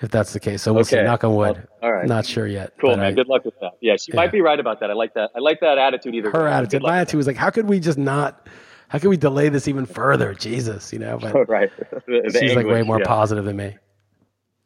[0.00, 0.62] if that's the case.
[0.62, 1.02] So we'll see.
[1.02, 1.56] Knock on wood.
[1.56, 2.06] Well, all right.
[2.06, 2.72] Not sure yet.
[2.80, 3.06] Cool, man.
[3.06, 3.72] I- Good luck with that.
[3.80, 4.16] Yeah, she Yeah.
[4.16, 4.90] might be right about that.
[4.90, 5.30] I like that.
[5.34, 6.30] I like that attitude either.
[6.30, 6.52] her way.
[6.52, 6.82] attitude.
[6.82, 8.46] My attitude was like, how could we just not?
[8.88, 10.32] How can we delay this even further?
[10.34, 11.18] Jesus, you know.
[11.20, 11.70] But right.
[11.76, 12.02] The-
[12.32, 13.06] the she's like way more yeah.
[13.06, 13.76] positive than me.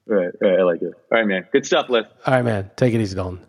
[0.07, 0.59] Right, right.
[0.59, 0.93] I like it.
[1.13, 1.47] All right, man.
[1.53, 2.05] Good stuff, Liss.
[2.27, 2.71] All right, man.
[2.77, 3.41] Take it easy, Dalton.